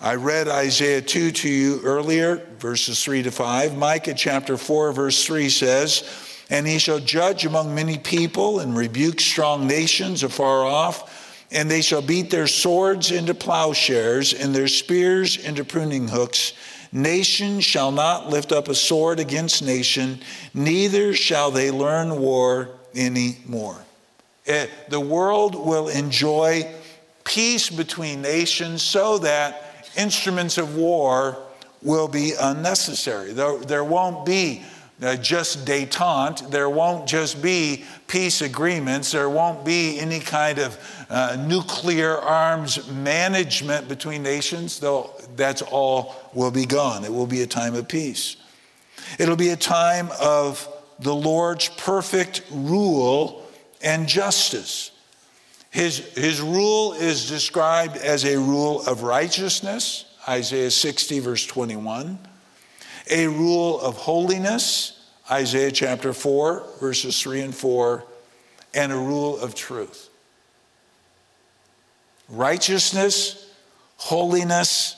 I 0.00 0.14
read 0.14 0.46
Isaiah 0.46 1.00
2 1.00 1.30
to 1.32 1.48
you 1.48 1.80
earlier, 1.82 2.36
verses 2.58 3.02
3 3.02 3.22
to 3.22 3.30
5. 3.30 3.76
Micah 3.78 4.14
chapter 4.14 4.58
4, 4.58 4.92
verse 4.92 5.24
3 5.24 5.48
says, 5.48 6.04
And 6.50 6.66
he 6.66 6.78
shall 6.78 7.00
judge 7.00 7.46
among 7.46 7.74
many 7.74 7.96
people 7.96 8.60
and 8.60 8.76
rebuke 8.76 9.20
strong 9.20 9.66
nations 9.66 10.22
afar 10.22 10.64
off, 10.64 11.15
and 11.56 11.70
they 11.70 11.80
shall 11.80 12.02
beat 12.02 12.28
their 12.28 12.46
swords 12.46 13.10
into 13.10 13.32
plowshares 13.32 14.34
and 14.34 14.54
their 14.54 14.68
spears 14.68 15.38
into 15.38 15.64
pruning 15.64 16.06
hooks. 16.06 16.52
Nation 16.92 17.60
shall 17.60 17.90
not 17.90 18.28
lift 18.28 18.52
up 18.52 18.68
a 18.68 18.74
sword 18.74 19.18
against 19.18 19.64
nation, 19.64 20.20
neither 20.52 21.14
shall 21.14 21.50
they 21.50 21.70
learn 21.70 22.20
war 22.20 22.68
any 22.94 23.38
more. 23.46 23.78
Eh, 24.46 24.66
the 24.90 25.00
world 25.00 25.54
will 25.54 25.88
enjoy 25.88 26.70
peace 27.24 27.70
between 27.70 28.20
nations 28.20 28.82
so 28.82 29.16
that 29.18 29.88
instruments 29.96 30.58
of 30.58 30.76
war 30.76 31.38
will 31.80 32.06
be 32.06 32.34
unnecessary. 32.38 33.32
There, 33.32 33.82
won't 33.82 34.26
be 34.26 34.62
just 35.00 35.66
detente. 35.66 36.50
There 36.50 36.70
won't 36.70 37.06
just 37.06 37.42
be 37.42 37.84
peace 38.06 38.40
agreements. 38.40 39.12
There 39.12 39.28
won't 39.28 39.64
be 39.64 39.98
any 39.98 40.20
kind 40.20 40.58
of 40.58 41.06
uh, 41.10 41.36
nuclear 41.46 42.16
arms 42.16 42.90
management 42.90 43.88
between 43.88 44.22
nations, 44.22 44.80
though 44.80 45.10
that's 45.36 45.62
all 45.62 46.16
will 46.32 46.50
be 46.50 46.64
gone. 46.64 47.04
It 47.04 47.12
will 47.12 47.26
be 47.26 47.42
a 47.42 47.46
time 47.46 47.74
of 47.74 47.88
peace. 47.88 48.36
It'll 49.18 49.36
be 49.36 49.50
a 49.50 49.56
time 49.56 50.08
of 50.20 50.66
the 50.98 51.14
Lord's 51.14 51.68
perfect 51.68 52.42
rule 52.50 53.46
and 53.82 54.08
justice. 54.08 54.90
His, 55.70 55.98
his 56.14 56.40
rule 56.40 56.94
is 56.94 57.28
described 57.28 57.98
as 57.98 58.24
a 58.24 58.38
rule 58.38 58.80
of 58.86 59.02
righteousness, 59.02 60.06
Isaiah 60.26 60.70
60, 60.70 61.20
verse 61.20 61.44
21, 61.44 62.18
a 63.10 63.26
rule 63.26 63.80
of 63.80 63.96
holiness, 63.96 64.92
Isaiah 65.30 65.70
chapter 65.70 66.12
4, 66.12 66.64
verses 66.80 67.20
3 67.20 67.40
and 67.42 67.54
4, 67.54 68.04
and 68.74 68.92
a 68.92 68.96
rule 68.96 69.38
of 69.38 69.54
truth. 69.54 70.08
Righteousness, 72.28 73.50
holiness, 73.96 74.96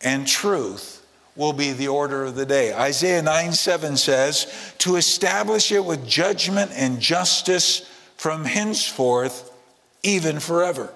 and 0.00 0.26
truth 0.26 1.04
will 1.36 1.52
be 1.52 1.72
the 1.72 1.88
order 1.88 2.24
of 2.24 2.34
the 2.34 2.46
day. 2.46 2.72
Isaiah 2.74 3.22
9 3.22 3.52
7 3.52 3.96
says, 3.96 4.74
To 4.78 4.96
establish 4.96 5.72
it 5.72 5.84
with 5.84 6.06
judgment 6.06 6.72
and 6.74 7.00
justice 7.00 7.88
from 8.16 8.44
henceforth, 8.44 9.52
even 10.02 10.40
forever. 10.40 10.92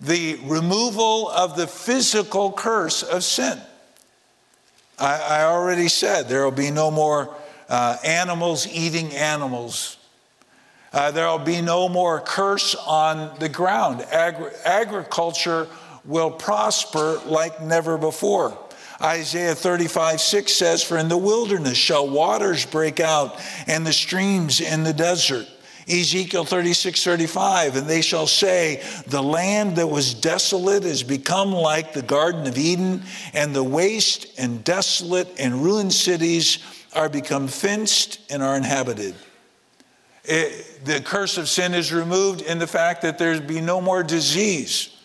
The 0.00 0.38
removal 0.42 1.28
of 1.28 1.56
the 1.56 1.66
physical 1.66 2.52
curse 2.52 3.02
of 3.02 3.22
sin. 3.22 3.60
I, 4.98 5.20
I 5.20 5.44
already 5.44 5.88
said 5.88 6.28
there 6.28 6.44
will 6.44 6.50
be 6.50 6.70
no 6.70 6.90
more 6.90 7.34
uh, 7.68 7.96
animals 8.04 8.66
eating 8.66 9.12
animals. 9.12 9.96
Uh, 10.92 11.10
there 11.10 11.26
will 11.26 11.38
be 11.38 11.62
no 11.62 11.88
more 11.88 12.20
curse 12.20 12.74
on 12.74 13.38
the 13.38 13.48
ground. 13.48 14.02
Agri- 14.10 14.50
agriculture 14.64 15.66
will 16.04 16.30
prosper 16.30 17.20
like 17.24 17.62
never 17.62 17.96
before. 17.96 18.58
Isaiah 19.00 19.54
35, 19.54 20.20
6 20.20 20.52
says, 20.52 20.82
For 20.82 20.96
in 20.96 21.08
the 21.08 21.16
wilderness 21.16 21.76
shall 21.76 22.08
waters 22.08 22.64
break 22.66 23.00
out, 23.00 23.40
and 23.66 23.86
the 23.86 23.92
streams 23.92 24.60
in 24.60 24.84
the 24.84 24.92
desert. 24.92 25.48
Ezekiel 25.88 26.44
36, 26.44 27.02
35, 27.02 27.76
and 27.76 27.86
they 27.88 28.02
shall 28.02 28.26
say, 28.26 28.82
The 29.08 29.22
land 29.22 29.76
that 29.76 29.88
was 29.88 30.14
desolate 30.14 30.84
has 30.84 31.02
become 31.02 31.52
like 31.52 31.92
the 31.92 32.02
Garden 32.02 32.46
of 32.46 32.56
Eden, 32.56 33.02
and 33.34 33.54
the 33.54 33.64
waste 33.64 34.38
and 34.38 34.62
desolate 34.62 35.28
and 35.38 35.62
ruined 35.62 35.92
cities 35.92 36.58
are 36.94 37.08
become 37.08 37.48
fenced 37.48 38.20
and 38.30 38.42
are 38.42 38.56
inhabited. 38.56 39.14
It, 40.24 40.84
the 40.84 41.00
curse 41.00 41.36
of 41.36 41.48
sin 41.48 41.74
is 41.74 41.92
removed 41.92 42.42
in 42.42 42.58
the 42.58 42.66
fact 42.66 43.02
that 43.02 43.18
there 43.18 43.40
be 43.40 43.60
no 43.60 43.80
more 43.80 44.04
disease, 44.04 44.96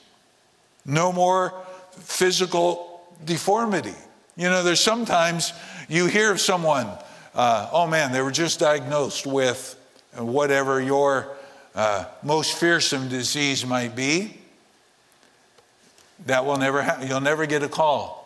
no 0.85 1.11
more 1.11 1.53
physical 1.91 3.01
deformity. 3.25 3.95
You 4.35 4.49
know, 4.49 4.61
there's 4.61 4.79
sometimes 4.79 5.53
you 5.89 6.05
hear 6.05 6.31
of 6.31 6.39
someone, 6.39 6.87
uh, 7.33 7.69
oh 7.71 7.87
man, 7.87 8.11
they 8.11 8.21
were 8.21 8.31
just 8.31 8.59
diagnosed 8.59 9.25
with 9.25 9.76
whatever 10.15 10.81
your 10.81 11.35
uh, 11.75 12.05
most 12.23 12.57
fearsome 12.57 13.07
disease 13.09 13.65
might 13.65 13.95
be, 13.95 14.37
that 16.25 16.45
will 16.45 16.57
never 16.57 16.81
happen. 16.81 17.07
You'll 17.07 17.21
never 17.21 17.45
get 17.45 17.63
a 17.63 17.69
call. 17.69 18.17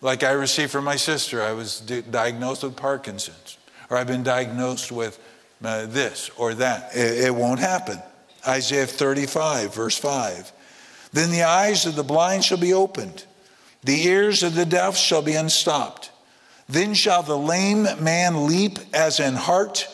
Like 0.00 0.22
I 0.22 0.32
received 0.32 0.70
from 0.70 0.84
my 0.84 0.96
sister, 0.96 1.42
I 1.42 1.52
was 1.52 1.80
di- 1.80 2.02
diagnosed 2.02 2.62
with 2.62 2.76
Parkinson's, 2.76 3.56
or 3.88 3.96
I've 3.96 4.06
been 4.06 4.22
diagnosed 4.22 4.92
with 4.92 5.18
uh, 5.64 5.86
this 5.86 6.30
or 6.36 6.54
that. 6.54 6.94
It, 6.94 7.24
it 7.24 7.34
won't 7.34 7.60
happen. 7.60 7.98
Isaiah 8.46 8.86
35, 8.86 9.74
verse 9.74 9.96
5. 9.96 10.52
Then 11.12 11.30
the 11.30 11.44
eyes 11.44 11.86
of 11.86 11.96
the 11.96 12.02
blind 12.02 12.44
shall 12.44 12.58
be 12.58 12.74
opened, 12.74 13.24
the 13.82 14.06
ears 14.06 14.42
of 14.42 14.54
the 14.54 14.66
deaf 14.66 14.96
shall 14.96 15.22
be 15.22 15.34
unstopped. 15.34 16.10
Then 16.68 16.94
shall 16.94 17.22
the 17.22 17.38
lame 17.38 17.86
man 18.02 18.46
leap 18.46 18.78
as 18.92 19.20
an 19.20 19.34
hart 19.34 19.86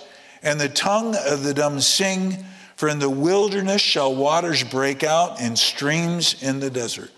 and 0.43 0.61
the 0.61 0.69
tongue 0.69 1.15
of 1.27 1.43
the 1.43 1.55
dumb 1.55 1.81
sing, 1.81 2.45
for 2.77 2.89
in 2.89 2.99
the 2.99 3.11
wilderness 3.11 3.83
shall 3.83 4.15
waters 4.15 4.65
break 4.65 5.05
out 5.05 5.41
and 5.41 5.59
streams 5.59 6.43
in 6.43 6.61
the 6.61 6.71
desert. 6.71 7.11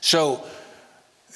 So 0.00 0.44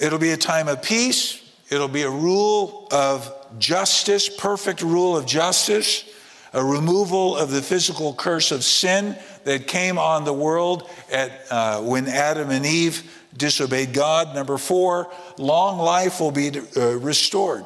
it'll 0.00 0.18
be 0.18 0.30
a 0.30 0.36
time 0.36 0.68
of 0.68 0.82
peace, 0.82 1.42
it'll 1.70 1.88
be 1.88 2.02
a 2.02 2.10
rule 2.10 2.88
of 2.92 3.32
justice, 3.58 4.28
perfect 4.28 4.82
rule 4.82 5.16
of 5.16 5.26
justice, 5.26 6.08
a 6.52 6.64
removal 6.64 7.36
of 7.36 7.50
the 7.50 7.60
physical 7.60 8.14
curse 8.14 8.52
of 8.52 8.62
sin 8.62 9.16
that 9.42 9.66
came 9.66 9.98
on 9.98 10.24
the 10.24 10.32
world 10.32 10.88
at, 11.12 11.32
uh, 11.50 11.80
when 11.80 12.06
Adam 12.06 12.50
and 12.50 12.64
Eve 12.64 13.10
disobeyed 13.36 13.92
God. 13.92 14.34
Number 14.34 14.56
four, 14.56 15.10
long 15.36 15.78
life 15.78 16.20
will 16.20 16.30
be 16.30 16.52
uh, 16.76 16.98
restored. 16.98 17.64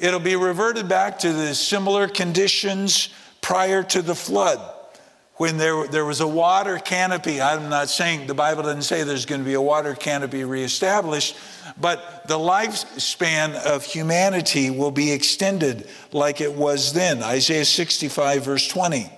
It'll 0.00 0.18
be 0.18 0.34
reverted 0.34 0.88
back 0.88 1.18
to 1.18 1.32
the 1.32 1.54
similar 1.54 2.08
conditions 2.08 3.10
prior 3.42 3.82
to 3.82 4.00
the 4.00 4.14
flood, 4.14 4.58
when 5.34 5.58
there, 5.58 5.86
there 5.88 6.06
was 6.06 6.20
a 6.20 6.26
water 6.26 6.78
canopy. 6.78 7.38
I'm 7.42 7.68
not 7.68 7.90
saying 7.90 8.26
the 8.26 8.32
Bible 8.32 8.62
doesn't 8.62 8.82
say 8.82 9.02
there's 9.02 9.26
going 9.26 9.42
to 9.42 9.44
be 9.44 9.54
a 9.54 9.60
water 9.60 9.94
canopy 9.94 10.42
reestablished, 10.44 11.36
but 11.78 12.26
the 12.26 12.38
lifespan 12.38 13.54
of 13.66 13.84
humanity 13.84 14.70
will 14.70 14.90
be 14.90 15.12
extended 15.12 15.86
like 16.12 16.40
it 16.40 16.54
was 16.54 16.94
then. 16.94 17.22
Isaiah 17.22 17.66
65, 17.66 18.42
verse 18.42 18.66
20. 18.68 19.10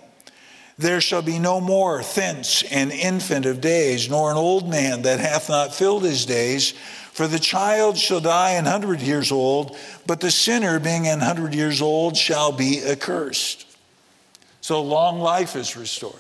There 0.79 1.01
shall 1.01 1.23
be 1.23 1.39
no 1.39 1.61
more 1.61 2.03
thence 2.03 2.65
an 2.65 2.91
infant 2.91 3.47
of 3.47 3.61
days, 3.61 4.11
nor 4.11 4.33
an 4.33 4.37
old 4.37 4.69
man 4.69 5.03
that 5.03 5.21
hath 5.21 5.49
not 5.49 5.73
filled 5.73 6.03
his 6.03 6.27
days. 6.27 6.75
For 7.13 7.29
the 7.29 7.39
child 7.39 7.99
shall 7.99 8.21
die 8.21 8.53
an 8.53 8.65
hundred 8.65 9.03
years 9.03 9.31
old, 9.31 9.77
but 10.07 10.21
the 10.21 10.31
sinner, 10.31 10.81
being 10.81 11.07
an 11.07 11.21
hundred 11.21 11.55
years 11.55 11.83
old, 11.83 12.17
shall 12.17 12.53
be 12.53 12.83
accursed. 12.83 13.67
So 14.63 14.83
long 14.83 15.21
life 15.21 15.55
is 15.55 15.77
restored. 15.77 16.15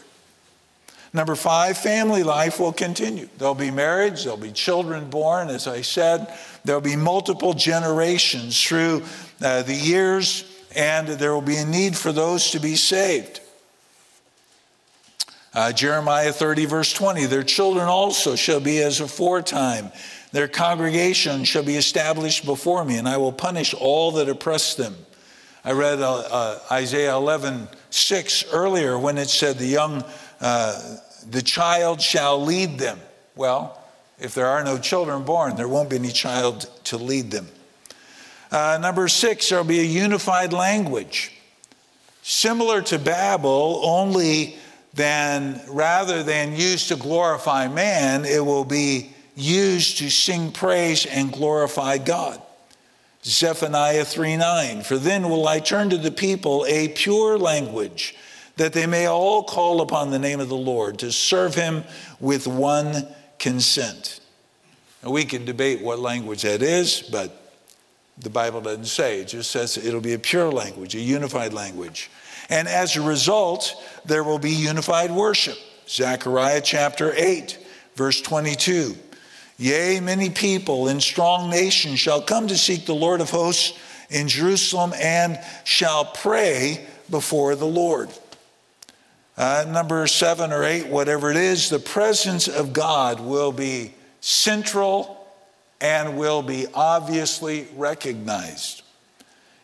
Number 1.14 1.34
five, 1.34 1.78
family 1.78 2.22
life 2.22 2.58
will 2.58 2.72
continue. 2.72 3.28
There'll 3.38 3.54
be 3.54 3.70
marriage, 3.70 4.24
there'll 4.24 4.38
be 4.38 4.52
children 4.52 5.08
born, 5.10 5.48
as 5.48 5.66
I 5.66 5.82
said, 5.82 6.32
there'll 6.64 6.80
be 6.80 6.96
multiple 6.96 7.52
generations 7.52 8.62
through 8.62 9.02
uh, 9.42 9.62
the 9.62 9.74
years, 9.74 10.44
and 10.74 11.08
there 11.08 11.34
will 11.34 11.42
be 11.42 11.56
a 11.56 11.66
need 11.66 11.96
for 11.96 12.12
those 12.12 12.50
to 12.50 12.60
be 12.60 12.76
saved. 12.76 13.40
Uh, 15.54 15.70
Jeremiah 15.70 16.32
30, 16.32 16.64
verse 16.64 16.92
20 16.94 17.26
Their 17.26 17.42
children 17.42 17.86
also 17.86 18.34
shall 18.34 18.60
be 18.60 18.78
as 18.82 19.00
aforetime. 19.00 19.92
Their 20.32 20.48
congregation 20.48 21.44
shall 21.44 21.62
be 21.62 21.76
established 21.76 22.46
before 22.46 22.84
me, 22.84 22.96
and 22.96 23.06
I 23.06 23.18
will 23.18 23.32
punish 23.32 23.74
all 23.74 24.12
that 24.12 24.28
oppress 24.28 24.74
them. 24.74 24.96
I 25.64 25.72
read 25.72 26.00
uh, 26.00 26.16
uh, 26.18 26.58
Isaiah 26.72 27.14
11, 27.14 27.68
6 27.90 28.44
earlier 28.52 28.98
when 28.98 29.18
it 29.18 29.28
said, 29.28 29.58
The 29.58 29.66
young, 29.66 30.04
uh, 30.40 30.96
the 31.30 31.42
child 31.42 32.00
shall 32.00 32.42
lead 32.42 32.78
them. 32.78 32.98
Well, 33.36 33.78
if 34.18 34.34
there 34.34 34.46
are 34.46 34.64
no 34.64 34.78
children 34.78 35.22
born, 35.24 35.56
there 35.56 35.68
won't 35.68 35.90
be 35.90 35.96
any 35.96 36.12
child 36.12 36.68
to 36.84 36.96
lead 36.96 37.30
them. 37.30 37.46
Uh, 38.50 38.78
number 38.80 39.08
six, 39.08 39.48
there'll 39.48 39.64
be 39.64 39.80
a 39.80 39.84
unified 39.84 40.52
language. 40.52 41.32
Similar 42.22 42.82
to 42.82 42.98
Babel, 42.98 43.80
only 43.82 44.56
then 44.94 45.60
rather 45.68 46.22
than 46.22 46.54
used 46.54 46.88
to 46.88 46.96
glorify 46.96 47.68
man, 47.68 48.24
it 48.24 48.44
will 48.44 48.64
be 48.64 49.11
used 49.34 49.98
to 49.98 50.10
sing 50.10 50.52
praise 50.52 51.06
and 51.06 51.32
glorify 51.32 51.98
God. 51.98 52.40
Zephaniah 53.24 54.04
3 54.04 54.36
9. 54.36 54.82
For 54.82 54.98
then 54.98 55.28
will 55.28 55.46
I 55.46 55.60
turn 55.60 55.90
to 55.90 55.98
the 55.98 56.10
people 56.10 56.66
a 56.68 56.88
pure 56.88 57.38
language, 57.38 58.16
that 58.56 58.72
they 58.72 58.86
may 58.86 59.06
all 59.06 59.44
call 59.44 59.80
upon 59.80 60.10
the 60.10 60.18
name 60.18 60.40
of 60.40 60.48
the 60.48 60.56
Lord 60.56 60.98
to 61.00 61.12
serve 61.12 61.54
him 61.54 61.84
with 62.20 62.46
one 62.46 63.06
consent. 63.38 64.20
Now, 65.02 65.10
we 65.10 65.24
can 65.24 65.44
debate 65.44 65.82
what 65.82 65.98
language 65.98 66.42
that 66.42 66.62
is, 66.62 67.02
but 67.02 67.42
the 68.18 68.30
Bible 68.30 68.60
doesn't 68.60 68.86
say. 68.86 69.20
It 69.20 69.28
just 69.28 69.50
says 69.50 69.76
it'll 69.76 70.00
be 70.00 70.14
a 70.14 70.18
pure 70.18 70.50
language, 70.50 70.94
a 70.94 71.00
unified 71.00 71.52
language. 71.52 72.10
And 72.50 72.68
as 72.68 72.96
a 72.96 73.02
result, 73.02 73.74
there 74.04 74.22
will 74.24 74.38
be 74.38 74.50
unified 74.50 75.10
worship. 75.10 75.58
Zechariah 75.88 76.60
chapter 76.60 77.12
8, 77.16 77.58
verse 77.94 78.20
22. 78.20 78.96
Yea, 79.58 80.00
many 80.00 80.30
people 80.30 80.88
in 80.88 81.00
strong 81.00 81.50
nations 81.50 82.00
shall 82.00 82.22
come 82.22 82.48
to 82.48 82.56
seek 82.56 82.86
the 82.86 82.94
Lord 82.94 83.20
of 83.20 83.30
hosts 83.30 83.78
in 84.10 84.28
Jerusalem 84.28 84.92
and 85.00 85.38
shall 85.64 86.04
pray 86.04 86.86
before 87.10 87.54
the 87.54 87.66
Lord. 87.66 88.10
Uh, 89.36 89.64
number 89.68 90.06
seven 90.06 90.52
or 90.52 90.64
eight, 90.64 90.88
whatever 90.88 91.30
it 91.30 91.36
is, 91.36 91.70
the 91.70 91.78
presence 91.78 92.48
of 92.48 92.72
God 92.72 93.20
will 93.20 93.52
be 93.52 93.94
central 94.20 95.26
and 95.80 96.16
will 96.16 96.42
be 96.42 96.66
obviously 96.74 97.66
recognized. 97.74 98.82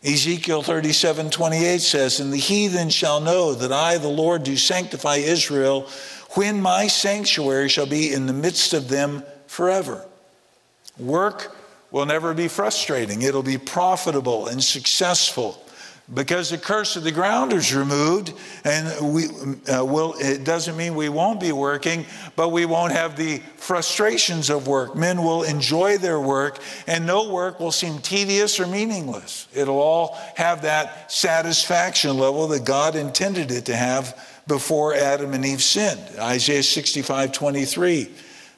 Ezekiel 0.03 0.63
37 0.63 1.29
28 1.29 1.81
says, 1.81 2.19
And 2.19 2.31
the 2.31 2.37
heathen 2.37 2.89
shall 2.89 3.19
know 3.19 3.53
that 3.53 3.71
I, 3.71 3.97
the 3.97 4.07
Lord, 4.07 4.43
do 4.43 4.55
sanctify 4.55 5.17
Israel 5.17 5.87
when 6.31 6.61
my 6.61 6.87
sanctuary 6.87 7.69
shall 7.69 7.85
be 7.85 8.13
in 8.13 8.25
the 8.25 8.33
midst 8.33 8.73
of 8.73 8.87
them 8.87 9.23
forever. 9.49 10.05
Work 10.99 11.55
will 11.91 12.05
never 12.05 12.35
be 12.35 12.47
frustrating, 12.47 13.23
it'll 13.23 13.43
be 13.43 13.57
profitable 13.57 14.47
and 14.47 14.63
successful 14.63 15.61
because 16.13 16.49
the 16.49 16.57
curse 16.57 16.95
of 16.95 17.03
the 17.03 17.11
ground 17.11 17.53
is 17.53 17.73
removed 17.73 18.33
and 18.63 19.13
we 19.13 19.25
uh, 19.71 19.83
will 19.83 20.15
it 20.17 20.43
doesn't 20.43 20.75
mean 20.75 20.95
we 20.95 21.09
won't 21.09 21.39
be 21.39 21.51
working 21.51 22.05
but 22.35 22.49
we 22.49 22.65
won't 22.65 22.91
have 22.91 23.15
the 23.15 23.37
frustrations 23.57 24.49
of 24.49 24.67
work. 24.67 24.95
Men 24.95 25.23
will 25.23 25.43
enjoy 25.43 25.97
their 25.97 26.19
work 26.19 26.59
and 26.87 27.05
no 27.05 27.31
work 27.31 27.59
will 27.59 27.71
seem 27.71 27.99
tedious 27.99 28.59
or 28.59 28.65
meaningless. 28.67 29.47
It'll 29.53 29.79
all 29.79 30.17
have 30.35 30.63
that 30.63 31.11
satisfaction 31.11 32.17
level 32.17 32.47
that 32.49 32.65
god 32.65 32.95
intended 32.95 33.51
it 33.51 33.65
to 33.65 33.75
have 33.75 34.17
before 34.47 34.95
adam 34.95 35.33
and 35.33 35.45
eve 35.45 35.61
sinned. 35.61 36.01
Isaiah 36.19 36.63
65 36.63 37.31
23 37.31 38.09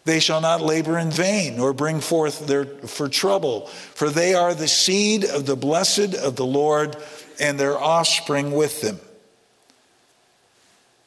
they 0.04 0.20
shall 0.20 0.42
not 0.42 0.62
labor 0.62 0.98
in 0.98 1.12
vain 1.12 1.60
or 1.60 1.74
bring 1.74 2.00
forth 2.00 2.48
their, 2.48 2.66
for 2.66 3.08
trouble, 3.08 3.68
for 3.68 4.10
they 4.10 4.34
are 4.34 4.54
the 4.54 4.68
seed 4.68 5.26
of 5.26 5.46
the 5.46 5.56
blessed 5.56 6.16
of 6.16 6.36
the 6.36 6.46
Lord 6.46 6.98
and 7.40 7.60
their 7.60 7.78
offspring 7.78 8.52
with 8.52 8.82
them. 8.82 9.00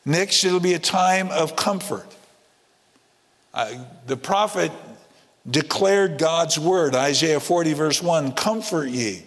Next, 0.05 0.45
it'll 0.45 0.61
be 0.61 0.75
a 0.75 0.79
time 0.79 1.31
of 1.31 1.57
comfort. 1.57 2.07
Uh, 3.53 3.85
the 4.07 4.17
prophet 4.17 4.71
declared 5.49 6.19
God's 6.19 6.59
word, 6.59 6.95
Isaiah 6.95 7.41
40, 7.41 7.73
verse 7.73 8.03
1 8.03 8.33
Comfort 8.33 8.89
ye, 8.89 9.23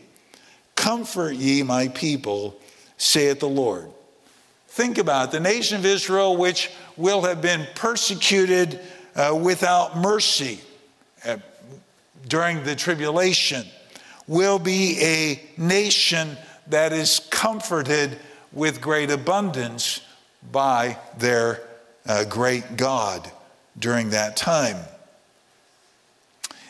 comfort 0.75 1.35
ye, 1.35 1.63
my 1.63 1.87
people, 1.89 2.59
saith 2.97 3.39
the 3.39 3.49
Lord. 3.49 3.89
Think 4.67 4.97
about 4.97 5.29
it. 5.29 5.31
the 5.31 5.39
nation 5.39 5.77
of 5.77 5.85
Israel, 5.85 6.37
which 6.37 6.69
will 6.95 7.23
have 7.23 7.41
been 7.41 7.67
persecuted 7.75 8.79
uh, 9.17 9.35
without 9.35 9.97
mercy 9.97 10.59
uh, 11.25 11.37
during 12.27 12.63
the 12.63 12.75
tribulation 12.75 13.65
will 14.27 14.59
be 14.59 14.97
a 15.01 15.41
nation 15.57 16.37
that 16.67 16.93
is 16.93 17.19
comforted 17.31 18.17
with 18.53 18.79
great 18.79 19.09
abundance 19.09 20.01
by 20.51 20.97
their 21.17 21.61
uh, 22.05 22.23
great 22.25 22.77
God 22.77 23.29
during 23.79 24.11
that 24.11 24.37
time. 24.37 24.77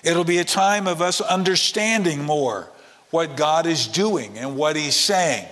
It'll 0.03 0.23
be 0.23 0.37
a 0.37 0.45
time 0.45 0.87
of 0.87 1.01
us 1.01 1.19
understanding 1.19 2.23
more 2.23 2.69
what 3.09 3.35
God 3.35 3.65
is 3.65 3.87
doing 3.87 4.37
and 4.37 4.55
what 4.55 4.75
He's 4.75 4.95
saying. 4.95 5.47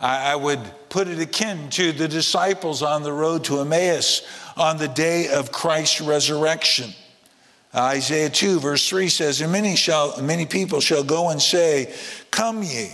I, 0.00 0.32
I 0.32 0.36
would 0.36 0.60
put 0.88 1.08
it 1.08 1.18
akin 1.18 1.70
to 1.70 1.92
the 1.92 2.08
disciples 2.08 2.82
on 2.82 3.02
the 3.02 3.12
road 3.12 3.44
to 3.44 3.60
Emmaus 3.60 4.22
on 4.58 4.76
the 4.76 4.88
day 4.88 5.28
of 5.28 5.52
Christ's 5.52 6.00
resurrection. 6.00 6.92
Isaiah 7.74 8.30
2, 8.30 8.60
verse 8.60 8.88
3 8.88 9.08
says, 9.08 9.40
And 9.40 9.52
many, 9.52 9.76
shall, 9.76 10.20
many 10.22 10.46
people 10.46 10.80
shall 10.80 11.04
go 11.04 11.28
and 11.28 11.40
say, 11.40 11.94
Come 12.30 12.62
ye, 12.62 12.90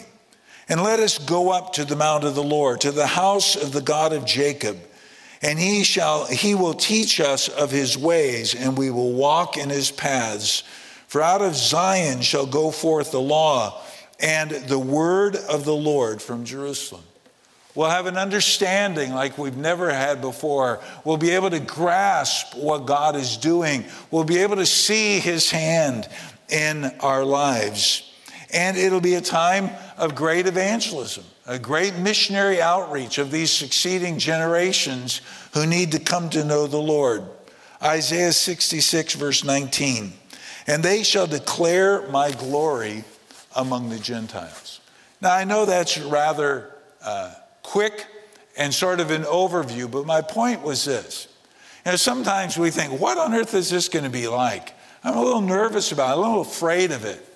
and 0.69 0.83
let 0.83 1.01
us 1.01 1.19
go 1.19 1.51
up 1.51 1.73
to 1.75 1.85
the 1.85 1.97
mount 1.97 2.25
of 2.25 2.35
the 2.35 2.43
Lord, 2.43 2.81
to 2.83 2.93
the 2.93 3.07
house 3.07 3.57
of 3.57 3.73
the 3.73 3.83
God 3.83 4.13
of 4.13 4.25
Jacob. 4.25 4.79
And 5.43 5.59
he 5.59 5.85
shall 5.85 6.27
he 6.27 6.55
will 6.55 6.75
teach 6.75 7.21
us 7.21 7.49
of 7.49 7.71
his 7.71 7.99
ways, 7.99 8.55
and 8.55 8.79
we 8.79 8.91
will 8.91 9.13
walk 9.13 9.57
in 9.57 9.69
his 9.69 9.91
paths. 9.91 10.63
For 11.07 11.21
out 11.21 11.43
of 11.43 11.55
Zion 11.55 12.23
shall 12.23 12.47
go 12.47 12.71
forth 12.71 13.11
the 13.11 13.21
law 13.21 13.81
and 14.19 14.51
the 14.51 14.79
word 14.79 15.37
of 15.37 15.65
the 15.65 15.75
Lord 15.75 16.23
from 16.23 16.45
Jerusalem. 16.45 17.05
We'll 17.75 17.91
have 17.91 18.07
an 18.07 18.17
understanding 18.17 19.13
like 19.13 19.37
we've 19.37 19.57
never 19.57 19.93
had 19.93 20.21
before. 20.21 20.81
We'll 21.05 21.17
be 21.17 21.31
able 21.31 21.51
to 21.51 21.59
grasp 21.59 22.55
what 22.57 22.87
God 22.87 23.17
is 23.17 23.37
doing. 23.37 23.85
We'll 24.13 24.25
be 24.25 24.39
able 24.39 24.57
to 24.57 24.67
see 24.67 25.19
His 25.19 25.51
hand 25.51 26.09
in 26.49 26.85
our 27.01 27.25
lives. 27.25 28.13
And 28.53 28.77
it'll 28.77 29.01
be 29.01 29.15
a 29.15 29.21
time 29.21 29.71
of 29.99 30.15
great 30.15 30.47
evangelism, 30.47 31.25
a 31.47 31.59
great 31.59 31.97
missionary 31.97 32.63
outreach 32.63 33.19
of 33.19 33.33
these 33.33 33.51
succeeding 33.51 34.19
generations 34.19 35.21
who 35.53 35.67
need 35.67 35.91
to 35.93 35.99
come 35.99 36.31
to 36.31 36.45
know 36.45 36.69
the 36.69 36.79
Lord. 36.79 37.25
Isaiah 37.83 38.33
66, 38.33 39.15
verse 39.15 39.43
19. 39.43 40.13
And 40.69 40.83
they 40.83 41.03
shall 41.03 41.27
declare 41.27 42.09
my 42.09 42.31
glory 42.31 43.03
among 43.57 43.89
the 43.89 43.99
Gentiles. 43.99 44.81
Now, 45.21 45.35
I 45.35 45.43
know 45.43 45.67
that's 45.67 45.99
rather. 45.99 46.71
Uh, 47.03 47.35
quick 47.65 48.07
and 48.57 48.73
sort 48.73 49.01
of 49.01 49.11
an 49.11 49.23
overview, 49.25 49.91
but 49.91 50.07
my 50.07 50.21
point 50.21 50.63
was 50.63 50.85
this. 50.85 51.27
You 51.85 51.93
know, 51.93 51.97
sometimes 51.97 52.57
we 52.57 52.71
think, 52.71 53.01
what 53.01 53.19
on 53.19 53.35
earth 53.35 53.55
is 53.55 53.69
this 53.69 53.89
going 53.89 54.05
to 54.05 54.11
be 54.11 54.29
like? 54.29 54.73
I'm 55.03 55.17
a 55.17 55.23
little 55.23 55.41
nervous 55.41 55.91
about 55.91 56.13
it, 56.13 56.19
a 56.19 56.21
little 56.21 56.43
afraid 56.43 56.93
of 56.93 57.05
it. 57.05 57.27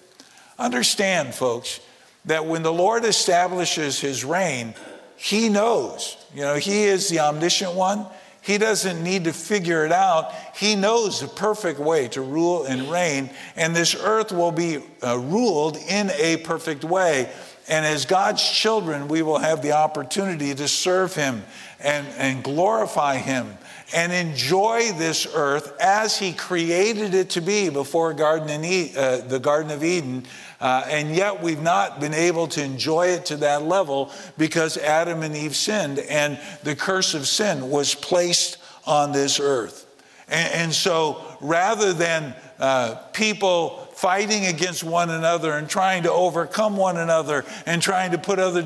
Understand, 0.58 1.34
folks, 1.34 1.80
that 2.26 2.46
when 2.46 2.62
the 2.62 2.72
Lord 2.72 3.04
establishes 3.04 3.98
his 3.98 4.24
reign, 4.24 4.74
he 5.16 5.48
knows. 5.48 6.16
You 6.32 6.42
know, 6.42 6.54
he 6.54 6.84
is 6.84 7.08
the 7.08 7.20
omniscient 7.20 7.74
one, 7.74 8.06
He 8.48 8.56
doesn't 8.56 9.02
need 9.02 9.24
to 9.24 9.34
figure 9.34 9.84
it 9.84 9.92
out. 9.92 10.32
He 10.56 10.74
knows 10.74 11.20
the 11.20 11.28
perfect 11.28 11.78
way 11.78 12.08
to 12.08 12.22
rule 12.22 12.64
and 12.64 12.90
reign, 12.90 13.28
and 13.56 13.76
this 13.76 13.94
earth 13.94 14.32
will 14.32 14.52
be 14.52 14.78
uh, 15.02 15.18
ruled 15.18 15.76
in 15.76 16.10
a 16.18 16.38
perfect 16.38 16.82
way. 16.82 17.30
And 17.68 17.84
as 17.84 18.06
God's 18.06 18.42
children, 18.48 19.08
we 19.08 19.22
will 19.22 19.38
have 19.38 19.62
the 19.62 19.72
opportunity 19.72 20.54
to 20.54 20.66
serve 20.66 21.14
Him 21.14 21.44
and, 21.80 22.06
and 22.16 22.42
glorify 22.42 23.16
Him 23.16 23.58
and 23.94 24.12
enjoy 24.12 24.92
this 24.92 25.26
earth 25.34 25.78
as 25.80 26.18
He 26.18 26.32
created 26.32 27.14
it 27.14 27.30
to 27.30 27.40
be 27.42 27.68
before 27.68 28.14
Garden 28.14 28.48
uh, 28.48 29.18
the 29.26 29.38
Garden 29.38 29.70
of 29.70 29.84
Eden. 29.84 30.24
Uh, 30.60 30.84
and 30.88 31.14
yet 31.14 31.42
we've 31.42 31.62
not 31.62 32.00
been 32.00 32.14
able 32.14 32.48
to 32.48 32.62
enjoy 32.62 33.08
it 33.08 33.26
to 33.26 33.36
that 33.36 33.62
level 33.62 34.12
because 34.36 34.76
Adam 34.78 35.22
and 35.22 35.36
Eve 35.36 35.54
sinned, 35.54 35.98
and 35.98 36.40
the 36.64 36.74
curse 36.74 37.14
of 37.14 37.28
sin 37.28 37.70
was 37.70 37.94
placed 37.94 38.58
on 38.86 39.12
this 39.12 39.38
earth. 39.38 39.86
And, 40.26 40.52
and 40.54 40.72
so 40.72 41.22
rather 41.40 41.92
than 41.92 42.34
uh, 42.58 42.96
people 43.12 43.87
fighting 43.98 44.46
against 44.46 44.84
one 44.84 45.10
another 45.10 45.54
and 45.54 45.68
trying 45.68 46.04
to 46.04 46.12
overcome 46.12 46.76
one 46.76 46.98
another 46.98 47.44
and 47.66 47.82
trying 47.82 48.12
to 48.12 48.18
put 48.18 48.38
other, 48.38 48.60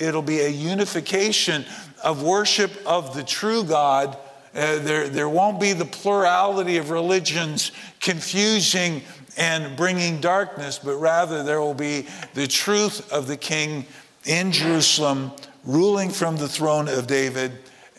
it'll 0.00 0.20
be 0.20 0.40
a 0.40 0.48
unification 0.48 1.64
of 2.02 2.24
worship 2.24 2.72
of 2.84 3.14
the 3.14 3.22
true 3.22 3.62
God. 3.62 4.18
Uh, 4.52 4.80
there, 4.80 5.08
there 5.08 5.28
won't 5.28 5.60
be 5.60 5.74
the 5.74 5.84
plurality 5.84 6.76
of 6.76 6.90
religions 6.90 7.70
confusing 8.00 9.00
and 9.36 9.76
bringing 9.76 10.20
darkness, 10.20 10.80
but 10.82 10.96
rather 10.96 11.44
there 11.44 11.60
will 11.60 11.72
be 11.72 12.04
the 12.34 12.48
truth 12.48 13.12
of 13.12 13.28
the 13.28 13.36
King 13.36 13.86
in 14.24 14.50
Jerusalem, 14.50 15.30
ruling 15.62 16.10
from 16.10 16.36
the 16.36 16.48
throne 16.48 16.88
of 16.88 17.06
David, 17.06 17.52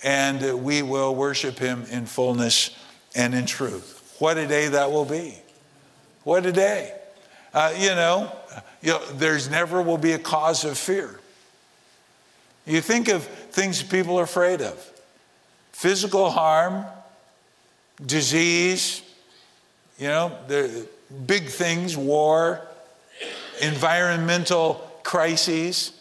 and 0.04 0.62
we 0.62 0.82
will 0.82 1.16
worship 1.16 1.58
him 1.58 1.86
in 1.90 2.06
fullness 2.06 2.78
and 3.16 3.34
in 3.34 3.46
truth. 3.46 4.14
What 4.20 4.38
a 4.38 4.46
day 4.46 4.68
that 4.68 4.92
will 4.92 5.06
be! 5.06 5.45
What 6.26 6.46
a 6.48 6.52
day! 6.52 6.92
Uh, 7.54 7.74
you, 7.78 7.90
know, 7.92 8.32
you 8.82 8.90
know, 8.90 9.06
there's 9.14 9.50
never 9.50 9.82
will 9.82 10.00
be 10.00 10.12
a 10.12 10.20
cause 10.20 10.66
of 10.66 10.76
fear. 10.78 11.20
You 12.66 12.82
think 12.82 13.10
of 13.10 13.24
things 13.24 13.82
people 13.84 14.20
are 14.20 14.24
afraid 14.24 14.60
of 14.60 14.92
physical 15.72 16.32
harm, 16.32 16.84
disease, 18.04 19.04
you 20.00 20.08
know, 20.08 20.36
the 20.48 20.88
big 21.28 21.46
things, 21.46 21.96
war, 21.96 22.60
environmental 23.62 24.76
crises. 25.04 25.92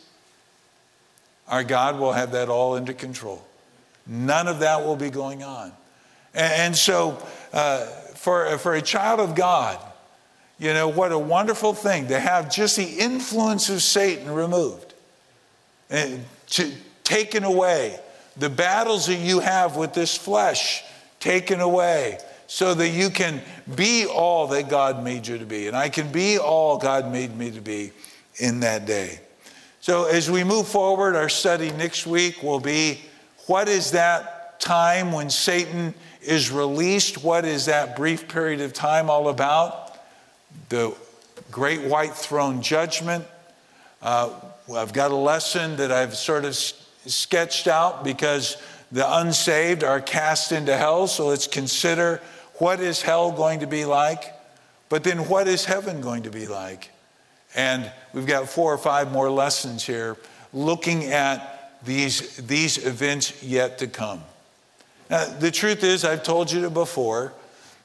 Our 1.48 1.64
God 1.64 2.00
will 2.00 2.12
have 2.12 2.32
that 2.32 2.48
all 2.48 2.76
under 2.76 2.94
control. 2.94 3.44
None 4.06 4.48
of 4.48 4.60
that 4.60 4.84
will 4.84 4.96
be 4.96 5.10
going 5.10 5.42
on. 5.42 5.72
And, 6.32 6.74
so, 6.74 7.22
uh, 7.52 7.84
for, 8.14 8.56
for 8.56 8.74
a 8.74 8.82
child 8.82 9.20
of 9.20 9.34
God, 9.34 9.78
you 10.58 10.72
know, 10.72 10.88
what 10.88 11.12
a 11.12 11.18
wonderful 11.18 11.74
thing 11.74 12.08
to 12.08 12.18
have 12.18 12.50
just 12.50 12.76
the 12.76 12.84
influence 12.84 13.68
of 13.68 13.82
Satan 13.82 14.30
removed, 14.30 14.94
and 15.90 16.24
to, 16.48 16.70
taken 17.02 17.44
away, 17.44 17.98
the 18.36 18.50
battles 18.50 19.06
that 19.06 19.16
you 19.16 19.40
have 19.40 19.76
with 19.76 19.94
this 19.94 20.16
flesh 20.16 20.82
taken 21.20 21.60
away, 21.60 22.18
so 22.46 22.74
that 22.74 22.88
you 22.90 23.10
can 23.10 23.40
be 23.74 24.06
all 24.06 24.46
that 24.48 24.68
God 24.68 25.02
made 25.02 25.26
you 25.26 25.38
to 25.38 25.46
be. 25.46 25.66
And 25.66 25.76
I 25.76 25.88
can 25.88 26.12
be 26.12 26.38
all 26.38 26.78
God 26.78 27.10
made 27.10 27.36
me 27.36 27.50
to 27.50 27.60
be 27.60 27.92
in 28.36 28.60
that 28.60 28.86
day. 28.86 29.20
So, 29.80 30.04
as 30.04 30.30
we 30.30 30.44
move 30.44 30.66
forward, 30.66 31.14
our 31.14 31.28
study 31.28 31.70
next 31.72 32.06
week 32.06 32.42
will 32.42 32.60
be 32.60 33.00
what 33.46 33.68
is 33.68 33.90
that 33.90 34.58
time 34.60 35.12
when 35.12 35.28
Satan 35.28 35.94
is 36.22 36.50
released? 36.50 37.22
What 37.22 37.44
is 37.44 37.66
that 37.66 37.96
brief 37.96 38.26
period 38.26 38.62
of 38.62 38.72
time 38.72 39.10
all 39.10 39.28
about? 39.28 39.83
The 40.68 40.94
great 41.50 41.82
white 41.82 42.14
throne 42.14 42.62
judgment. 42.62 43.24
Uh, 44.02 44.30
I've 44.74 44.92
got 44.92 45.10
a 45.10 45.16
lesson 45.16 45.76
that 45.76 45.92
I've 45.92 46.14
sort 46.16 46.44
of 46.44 46.54
sketched 46.56 47.68
out 47.68 48.04
because 48.04 48.56
the 48.90 49.18
unsaved 49.18 49.84
are 49.84 50.00
cast 50.00 50.52
into 50.52 50.76
hell. 50.76 51.06
So 51.06 51.28
let's 51.28 51.46
consider 51.46 52.20
what 52.54 52.80
is 52.80 53.02
hell 53.02 53.32
going 53.32 53.60
to 53.60 53.66
be 53.66 53.84
like? 53.84 54.32
But 54.88 55.04
then 55.04 55.28
what 55.28 55.48
is 55.48 55.64
heaven 55.64 56.00
going 56.00 56.22
to 56.24 56.30
be 56.30 56.46
like? 56.46 56.90
And 57.54 57.90
we've 58.12 58.26
got 58.26 58.48
four 58.48 58.72
or 58.72 58.78
five 58.78 59.12
more 59.12 59.30
lessons 59.30 59.84
here 59.84 60.16
looking 60.52 61.04
at 61.04 61.80
these, 61.84 62.36
these 62.36 62.84
events 62.84 63.42
yet 63.42 63.78
to 63.78 63.86
come. 63.86 64.22
Now, 65.10 65.26
the 65.26 65.50
truth 65.50 65.84
is, 65.84 66.04
I've 66.04 66.22
told 66.22 66.50
you 66.50 66.70
before, 66.70 67.32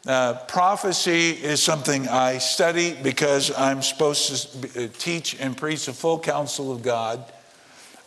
uh, 0.08 0.34
prophecy 0.48 1.32
is 1.32 1.62
something 1.62 2.08
I 2.08 2.38
study 2.38 2.96
because 3.04 3.52
I'm 3.58 3.82
supposed 3.82 4.64
to 4.64 4.86
uh, 4.86 4.88
teach 4.98 5.40
and 5.40 5.58
preach 5.58 5.88
the 5.88 5.94
full 5.94 6.20
counsel 6.20 6.72
of 6.72 6.82
God. 6.82 7.24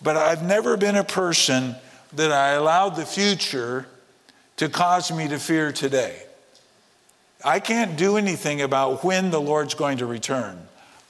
But 0.01 0.17
I've 0.17 0.43
never 0.43 0.77
been 0.77 0.97
a 0.97 1.05
person 1.05 1.77
that 2.15 2.33
I 2.33 2.51
allowed 2.51 2.97
the 2.97 3.05
future 3.05 3.87
to 4.57 4.69
cause 4.69 5.13
me 5.13 5.29
to 5.29 5.39
fear 5.39 5.73
today. 5.73 6.23
I 7.45 7.61
can't 7.61 7.97
do 7.97 8.17
anything 8.17 8.63
about 8.63 9.05
when 9.05 9.31
the 9.31 9.41
Lord's 9.41 9.75
going 9.75 9.99
to 9.99 10.07
return. 10.07 10.59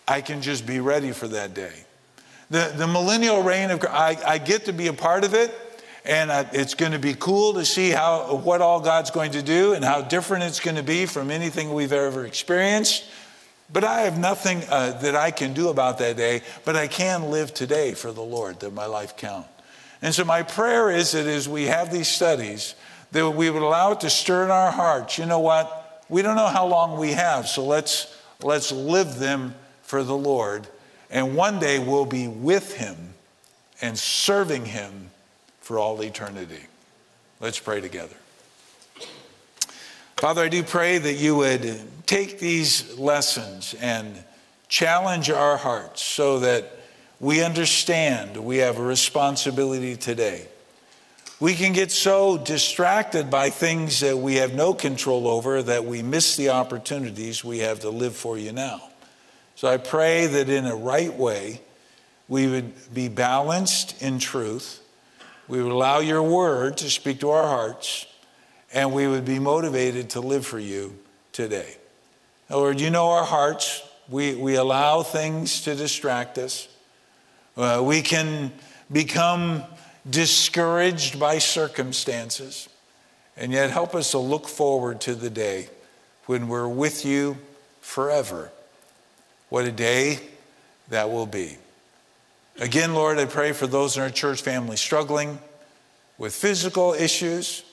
I 0.09 0.21
can 0.21 0.42
just 0.42 0.66
be 0.66 0.81
ready 0.81 1.12
for 1.12 1.29
that 1.29 1.55
day. 1.55 1.85
The, 2.51 2.73
the 2.77 2.87
millennial 2.87 3.42
reign 3.42 3.71
of 3.71 3.85
I, 3.88 4.18
I 4.27 4.38
get 4.38 4.64
to 4.66 4.73
be 4.73 4.88
a 4.88 4.92
part 4.92 5.25
of 5.25 5.35
it, 5.35 5.55
and 6.05 6.31
it's 6.53 6.75
going 6.75 6.93
to 6.93 6.99
be 6.99 7.15
cool 7.15 7.55
to 7.55 7.65
see 7.65 7.91
how 7.91 8.37
what 8.37 8.61
all 8.61 8.81
God's 8.81 9.11
going 9.11 9.33
to 9.33 9.43
do 9.43 9.75
and 9.75 9.85
how 9.85 10.01
different 10.03 10.45
it's 10.45 10.61
going 10.61 10.77
to 10.77 10.83
be 10.83 11.07
from 11.07 11.31
anything 11.31 11.73
we've 11.73 11.93
ever 11.93 12.25
experienced. 12.25 13.05
But 13.73 13.85
I 13.85 14.03
have 14.03 14.19
nothing 14.19 14.62
uh, 14.69 14.99
that 15.01 15.15
I 15.15 15.31
can 15.31 15.55
do 15.55 15.69
about 15.69 15.99
that 15.99 16.17
day, 16.17 16.43
but 16.65 16.77
I 16.77 16.88
can 16.88 17.31
live 17.31 17.55
today 17.55 17.95
for 17.95 18.12
the 18.12 18.23
Lord, 18.23 18.61
that 18.61 18.73
my 18.73 18.87
life 18.87 19.17
count. 19.17 19.47
And 20.03 20.15
so 20.15 20.25
my 20.25 20.43
prayer 20.43 20.91
is 20.91 21.12
that 21.12 21.27
as 21.27 21.49
we 21.49 21.65
have 21.65 21.91
these 21.91 22.09
studies, 22.09 22.75
that 23.12 23.31
we 23.31 23.49
would 23.49 23.62
allow 23.62 23.93
it 23.93 24.01
to 24.01 24.11
stir 24.11 24.45
in 24.45 24.51
our 24.51 24.73
hearts. 24.73 25.17
You 25.17 25.27
know 25.27 25.38
what? 25.38 26.05
We 26.09 26.21
don't 26.21 26.37
know 26.37 26.49
how 26.49 26.67
long 26.67 26.99
we 26.99 27.12
have, 27.12 27.49
so 27.49 27.65
let's, 27.65 28.15
let's 28.43 28.73
live 28.73 29.19
them 29.19 29.55
for 29.83 30.03
the 30.03 30.17
Lord. 30.17 30.67
And 31.11 31.37
one 31.37 31.59
day 31.59 31.79
we'll 31.79 32.05
be 32.05 32.29
with 32.29 32.75
Him 32.75 33.15
and 33.81 33.99
serving 33.99 34.67
Him 34.67 35.12
for 35.62 35.79
all 35.79 36.03
eternity. 36.03 36.66
Let's 37.40 37.59
pray 37.59 37.81
together. 37.81 38.14
Father, 40.18 40.42
I 40.42 40.48
do 40.48 40.62
pray 40.62 40.98
that 40.98 41.14
you 41.14 41.37
would 41.37 41.81
take 42.07 42.38
these 42.38 42.98
lessons 42.98 43.75
and 43.81 44.22
challenge 44.68 45.31
our 45.31 45.57
hearts 45.57 46.03
so 46.03 46.40
that 46.40 46.70
we 47.18 47.42
understand 47.42 48.37
we 48.37 48.59
have 48.59 48.79
a 48.79 48.83
responsibility 48.83 49.96
today 49.96 50.48
we 51.42 51.57
can 51.57 51.72
get 51.72 51.90
so 51.90 52.38
distracted 52.38 53.29
by 53.29 53.51
things 53.51 53.98
that 53.98 54.16
we 54.16 54.37
have 54.37 54.55
no 54.55 54.72
control 54.72 55.27
over 55.27 55.61
that 55.61 55.85
we 55.85 56.01
miss 56.01 56.37
the 56.37 56.51
opportunities 56.51 57.42
we 57.42 57.59
have 57.59 57.81
to 57.81 57.90
live 57.90 58.14
for 58.14 58.38
you 58.38 58.53
now. 58.53 58.81
So 59.57 59.66
I 59.66 59.79
pray 59.79 60.29
that 60.29 60.48
in 60.48 60.66
a 60.66 60.77
right 60.77 61.12
way, 61.12 61.61
we 62.29 62.46
would 62.46 62.94
be 62.94 63.09
balanced 63.09 64.01
in 64.01 64.20
truth. 64.20 64.82
We 65.53 65.62
would 65.62 65.73
allow 65.73 65.99
your 65.99 66.23
word 66.23 66.79
to 66.79 66.88
speak 66.88 67.21
to 67.21 67.29
our 67.29 67.47
hearts, 67.47 68.07
and 68.73 68.91
we 68.91 69.07
would 69.07 69.27
be 69.27 69.38
motivated 69.38 70.09
to 70.11 70.21
live 70.21 70.47
for 70.47 70.59
you 70.59 70.99
today. 71.31 71.77
Lord, 72.49 72.81
you 72.81 72.88
know 72.88 73.11
our 73.11 73.25
hearts. 73.25 73.87
We, 74.09 74.35
we 74.35 74.55
allow 74.55 75.03
things 75.03 75.61
to 75.65 75.75
distract 75.75 76.38
us. 76.38 76.69
Uh, 77.55 77.83
we 77.85 78.01
can 78.01 78.51
become 78.91 79.62
discouraged 80.09 81.21
by 81.21 81.37
circumstances, 81.37 82.71
and 83.37 83.53
yet 83.53 83.68
help 83.68 83.95
us 83.95 84.12
to 84.12 84.18
look 84.18 84.49
forward 84.49 85.03
to 85.03 85.14
the 85.14 85.29
day 85.29 85.68
when 86.24 86.49
we're 86.49 86.66
with 86.66 87.05
you 87.05 87.37
forever. 87.83 88.51
What 89.51 89.66
a 89.66 89.70
day 89.70 90.18
that 90.89 91.11
will 91.11 91.26
be. 91.26 91.59
Again, 92.59 92.95
Lord, 92.95 93.18
I 93.18 93.24
pray 93.24 93.53
for 93.53 93.66
those 93.66 93.97
in 93.97 94.03
our 94.03 94.11
church 94.11 94.43
family 94.43 94.76
struggling 94.76 95.39
with 96.19 96.35
physical 96.35 96.95
issues, 96.95 97.65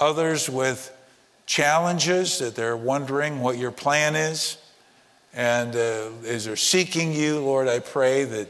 others 0.00 0.48
with 0.48 0.94
challenges 1.46 2.38
that 2.38 2.54
they're 2.54 2.76
wondering 2.76 3.40
what 3.40 3.58
your 3.58 3.70
plan 3.70 4.14
is. 4.14 4.56
And 5.34 5.74
uh, 5.74 6.10
as 6.26 6.44
they're 6.44 6.56
seeking 6.56 7.12
you, 7.12 7.40
Lord, 7.40 7.68
I 7.68 7.78
pray 7.78 8.24
that 8.24 8.48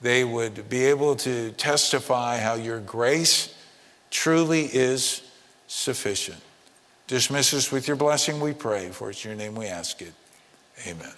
they 0.00 0.24
would 0.24 0.68
be 0.68 0.84
able 0.86 1.16
to 1.16 1.52
testify 1.52 2.38
how 2.38 2.54
your 2.54 2.80
grace 2.80 3.54
truly 4.10 4.64
is 4.64 5.22
sufficient. 5.66 6.40
Dismiss 7.06 7.54
us 7.54 7.72
with 7.72 7.88
your 7.88 7.96
blessing, 7.96 8.40
we 8.40 8.52
pray. 8.52 8.90
For 8.90 9.10
it's 9.10 9.24
your 9.24 9.34
name 9.34 9.54
we 9.54 9.66
ask 9.66 10.02
it. 10.02 10.12
Amen. 10.86 11.12